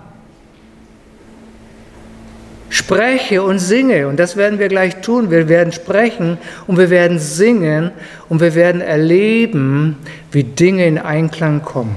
Spreche 2.76 3.42
und 3.42 3.60
singe, 3.60 4.06
und 4.10 4.20
das 4.20 4.36
werden 4.36 4.60
wir 4.60 4.68
gleich 4.68 4.98
tun. 4.98 5.32
Wir 5.32 5.48
werden 5.48 5.72
sprechen 5.72 6.38
und 6.68 6.78
wir 6.78 6.90
werden 6.90 7.20
singen 7.20 7.92
und 8.28 8.42
wir 8.42 8.54
werden 8.54 8.82
erleben, 8.82 9.96
wie 10.34 10.44
Dinge 10.44 10.86
in 10.86 10.98
Einklang 10.98 11.62
kommen. 11.62 11.96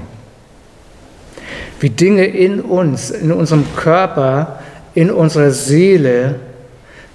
Wie 1.80 1.90
Dinge 1.90 2.26
in 2.26 2.60
uns, 2.60 3.10
in 3.10 3.32
unserem 3.32 3.64
Körper, 3.74 4.60
in 4.94 5.10
unserer 5.10 5.50
Seele 5.50 6.36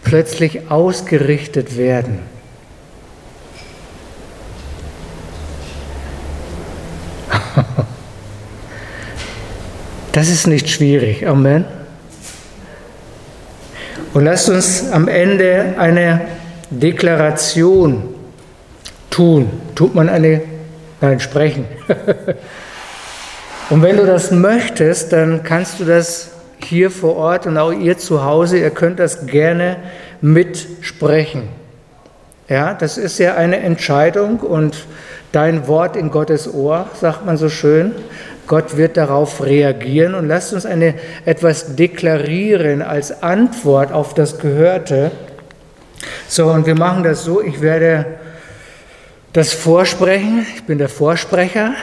plötzlich 0.04 0.70
ausgerichtet 0.70 1.78
werden. 1.78 2.20
Das 10.12 10.30
ist 10.30 10.46
nicht 10.46 10.70
schwierig. 10.70 11.26
Amen. 11.26 11.66
Und 14.14 14.26
lasst 14.26 14.50
uns 14.50 14.92
am 14.92 15.08
Ende 15.08 15.74
eine 15.78 16.22
Deklaration 16.70 18.04
tun. 19.10 19.50
Tut 19.74 19.96
man 19.96 20.08
eine, 20.08 20.42
nein, 21.02 21.20
sprechen. 21.20 21.66
und 23.72 23.82
wenn 23.82 23.98
du 23.98 24.06
das 24.06 24.30
möchtest, 24.30 25.14
dann 25.14 25.42
kannst 25.44 25.80
du 25.80 25.86
das 25.86 26.30
hier 26.64 26.92
vor 26.92 27.16
Ort 27.16 27.48
und 27.48 27.58
auch 27.58 27.72
ihr 27.72 27.98
zu 27.98 28.24
Hause, 28.24 28.60
ihr 28.60 28.70
könnt 28.70 29.00
das 29.00 29.26
gerne 29.26 29.78
mitsprechen. 30.22 31.50
Ja, 32.48 32.74
das 32.76 32.98
ist 32.98 33.18
ja 33.18 33.36
eine 33.36 33.58
Entscheidung 33.58 34.40
und 34.40 34.86
dein 35.32 35.68
Wort 35.68 35.96
in 35.96 36.12
Gottes 36.12 36.54
Ohr, 36.54 36.88
sagt 37.00 37.26
man 37.26 37.38
so 37.38 37.50
schön. 37.50 37.94
Gott 38.48 38.78
wird 38.78 38.98
darauf 38.98 39.44
reagieren 39.44 40.16
und 40.16 40.28
lasst 40.28 40.54
uns 40.54 40.66
eine, 40.66 40.96
etwas 41.26 41.76
deklarieren 41.76 42.82
als 42.82 43.24
Antwort 43.24 43.92
auf 43.92 44.14
das 44.14 44.40
Gehörte. 44.40 45.12
So, 46.28 46.48
und 46.48 46.66
wir 46.66 46.76
machen 46.76 47.04
das 47.04 47.24
so, 47.24 47.42
ich 47.42 47.62
werde 47.62 48.06
das 49.32 49.54
vorsprechen, 49.54 50.46
ich 50.56 50.64
bin 50.64 50.78
der 50.78 50.90
Vorsprecher, 50.90 51.74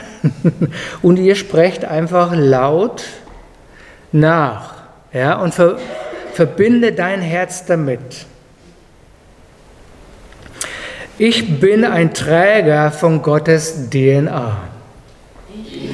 und 1.01 1.17
ihr 1.17 1.35
sprecht 1.35 1.83
einfach 1.83 2.33
laut 2.33 3.03
nach, 4.11 4.75
ja, 5.11 5.39
und 5.39 5.53
ver, 5.53 5.77
verbinde 6.33 6.93
dein 6.93 7.21
Herz 7.21 7.65
damit. 7.65 8.25
Ich 11.17 11.59
bin 11.59 11.83
ein 11.85 12.13
Träger 12.13 12.89
von 12.91 13.21
Gottes 13.21 13.89
DNA. 13.89 14.57
Ich 15.53 15.89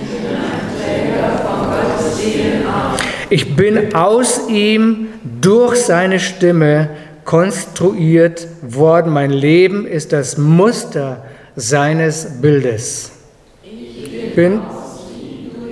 bin 3.55 3.93
aus 3.93 4.47
ihm 4.47 5.07
durch 5.41 5.77
seine 5.77 6.19
Stimme 6.19 6.89
konstruiert 7.25 8.47
worden. 8.61 9.11
Mein 9.11 9.31
Leben 9.31 9.85
ist 9.85 10.13
das 10.13 10.37
Muster 10.37 11.25
seines 11.55 12.41
Bildes. 12.41 13.11
Ich 13.63 14.33
bin 14.33 14.61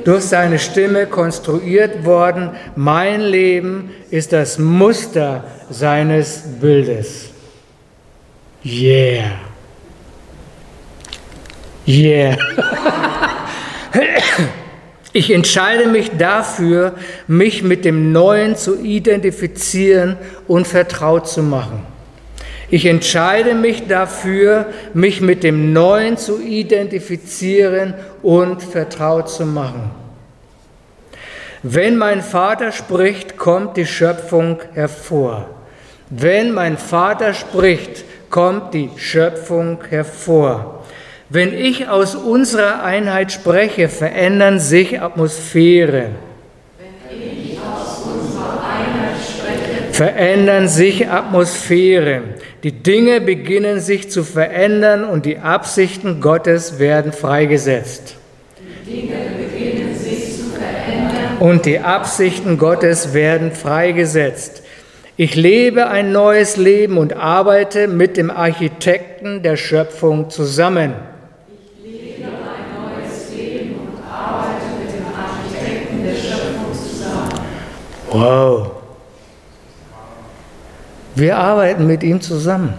durch 0.03 0.24
seine 0.24 0.60
Stimme 0.60 1.08
konstruiert 1.08 2.03
worden. 2.03 2.51
Mein 2.76 3.22
Leben 3.22 3.91
ist 4.12 4.34
das 4.34 4.60
Muster 4.60 5.43
seines 5.70 6.43
Bildes. 6.60 7.30
Yeah. 8.64 9.32
Yeah. 11.88 12.38
Ich 15.16 15.32
entscheide 15.32 15.88
mich 15.88 16.11
dafür, 16.18 16.95
mich 17.26 17.63
mit 17.63 17.86
dem 17.86 18.11
Neuen 18.11 18.57
zu 18.57 18.82
identifizieren 18.82 20.18
und 20.45 20.68
vertraut 20.68 21.30
zu 21.30 21.41
machen. 21.41 21.84
Ich 22.70 22.86
entscheide 22.86 23.53
mich 23.53 23.88
dafür, 23.88 24.66
mich 24.93 25.22
mit 25.22 25.43
dem 25.43 25.72
Neuen 25.72 26.18
zu 26.18 26.41
identifizieren 26.41 27.93
und 28.24 28.61
vertraut 28.61 29.30
zu 29.30 29.45
machen. 29.45 29.89
Wenn 31.63 31.95
mein 31.95 32.22
Vater 32.22 32.74
spricht, 32.74 33.38
kommt 33.38 33.78
die 33.78 33.86
Schöpfung 33.86 34.59
hervor. 34.74 35.49
Wenn 36.09 36.51
mein 36.51 36.78
Vater 36.78 37.34
spricht, 37.34 38.03
kommt 38.30 38.74
die 38.74 38.89
Schöpfung 38.97 39.80
hervor. 39.88 40.74
Wenn 41.30 41.57
ich 41.57 41.88
aus 41.88 42.15
unserer 42.15 42.84
Einheit 42.84 43.32
spreche, 43.32 43.89
verändern 43.89 44.59
sich 44.59 45.01
Atmosphären. 45.01 46.15
verändern 49.95 50.67
sich 50.67 51.07
Atmosphären. 51.07 52.23
Die 52.63 52.73
Dinge 52.73 53.21
beginnen 53.21 53.80
sich 53.80 54.11
zu 54.11 54.26
verändern 54.26 55.05
und 55.05 55.26
die 55.26 55.38
Absichten 55.38 56.19
Gottes 56.19 56.80
werden 56.80 57.13
freigesetzt. 57.13 58.17
Und 61.39 61.65
die 61.65 61.80
Absichten 61.80 62.57
Gottes 62.57 63.13
werden 63.13 63.53
freigesetzt. 63.53 64.63
Ich 65.15 65.36
lebe 65.36 65.88
ein 65.88 66.11
neues 66.11 66.57
Leben 66.57 66.97
und 66.97 67.13
arbeite 67.13 67.88
mit 67.88 68.17
dem 68.17 68.30
Architekten 68.30 69.43
der 69.43 69.55
Schöpfung 69.55 70.30
zusammen. 70.30 70.93
Ich 71.84 71.91
lebe 71.91 72.28
ein 72.28 72.67
neues 72.76 73.34
Leben 73.34 73.76
und 73.80 74.03
arbeite 74.03 74.65
mit 74.78 74.91
dem 74.91 75.05
Architekten 75.15 76.03
der 76.03 76.15
Schöpfung 76.15 76.73
zusammen. 76.73 77.45
Wow. 78.16 78.72
Wir 81.16 81.38
arbeiten 81.38 81.86
mit 81.86 82.01
ihm 82.01 82.22
zusammen. 82.22 82.74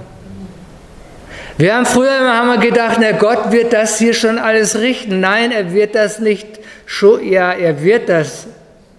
Wir 1.59 1.75
haben 1.75 1.85
früher 1.87 2.19
immer 2.21 2.37
haben 2.37 2.49
wir 2.49 2.69
gedacht, 2.69 2.99
na 3.01 3.13
Gott 3.13 3.53
wird 3.53 3.73
das 3.73 3.99
hier 3.99 4.15
schon 4.15 4.39
alles 4.39 4.79
richten. 4.79 5.21
Nein, 5.21 5.53
er 5.53 5.73
wird 5.73 5.95
das 5.95 6.21
nicht 6.21 6.47
schon, 6.87 7.27
ja, 7.27 7.53
er 7.53 7.83
wird 7.83 8.09
das 8.09 8.47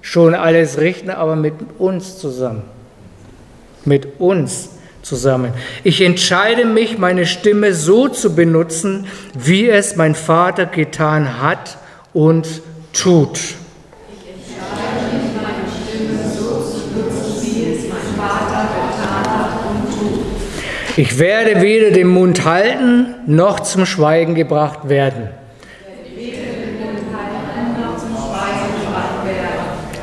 schon 0.02 0.36
alles 0.36 0.80
richten, 0.80 1.10
aber 1.10 1.36
mit 1.36 1.54
uns 1.80 2.20
zusammen. 2.20 2.64
Mit 3.84 4.20
uns 4.20 4.70
zusammen. 5.02 5.54
Ich 5.84 6.02
entscheide 6.02 6.66
mich, 6.66 7.00
meine 7.00 7.26
Stimme 7.26 7.74
so 7.74 8.08
zu 8.08 8.36
benutzen, 8.36 9.08
wie 9.34 9.70
es 9.70 9.96
mein 9.96 10.14
Vater 10.14 10.68
getan 10.68 11.42
hat 11.42 11.78
und 12.14 12.62
tut. 12.94 13.40
Ich 20.98 21.20
werde 21.20 21.62
weder 21.62 21.92
den 21.92 22.08
Mund 22.08 22.44
halten, 22.44 23.14
noch 23.28 23.60
zum 23.60 23.86
Schweigen 23.86 24.34
gebracht 24.34 24.90
werden. 24.90 25.30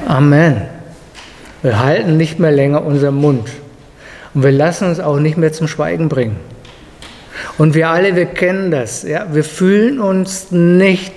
Amen. 0.06 0.62
Wir 1.62 1.82
halten 1.82 2.16
nicht 2.16 2.38
mehr 2.38 2.52
länger 2.52 2.84
unseren 2.84 3.16
Mund. 3.16 3.48
Und 4.34 4.44
wir 4.44 4.52
lassen 4.52 4.86
uns 4.88 5.00
auch 5.00 5.18
nicht 5.18 5.36
mehr 5.36 5.52
zum 5.52 5.66
Schweigen 5.66 6.08
bringen. 6.08 6.36
Und 7.58 7.74
wir 7.74 7.88
alle, 7.88 8.14
wir 8.14 8.26
kennen 8.26 8.70
das. 8.70 9.02
Ja? 9.02 9.26
Wir 9.32 9.42
fühlen 9.42 9.98
uns 9.98 10.52
nicht, 10.52 11.12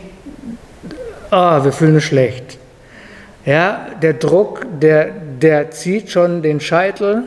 oh, 1.32 1.64
wir 1.64 1.72
fühlen 1.72 1.94
uns 1.94 2.04
schlecht. 2.04 2.58
Ja, 3.46 3.90
der 4.02 4.14
Druck, 4.14 4.66
der, 4.82 5.12
der 5.40 5.70
zieht 5.70 6.10
schon 6.10 6.42
den 6.42 6.60
Scheitel 6.62 7.26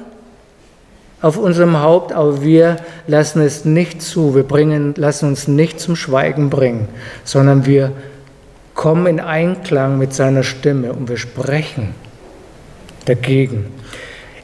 auf 1.22 1.36
unserem 1.36 1.80
Haupt, 1.80 2.12
aber 2.12 2.42
wir 2.42 2.76
lassen 3.06 3.42
es 3.42 3.64
nicht 3.64 4.02
zu. 4.02 4.34
Wir 4.34 4.42
bringen, 4.42 4.94
lassen 4.96 5.28
uns 5.28 5.48
nicht 5.48 5.80
zum 5.80 5.96
Schweigen 5.96 6.50
bringen, 6.50 6.88
sondern 7.24 7.66
wir 7.66 7.92
kommen 8.74 9.06
in 9.06 9.20
Einklang 9.20 9.98
mit 9.98 10.14
seiner 10.14 10.42
Stimme 10.42 10.92
und 10.92 11.08
wir 11.08 11.18
sprechen 11.18 11.94
dagegen. 13.04 13.66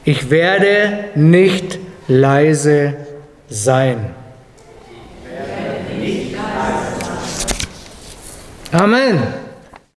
Ich 0.03 0.29
werde 0.29 1.05
nicht 1.15 1.79
leise 2.07 2.95
sein. 3.49 4.11
Amen. 8.71 9.46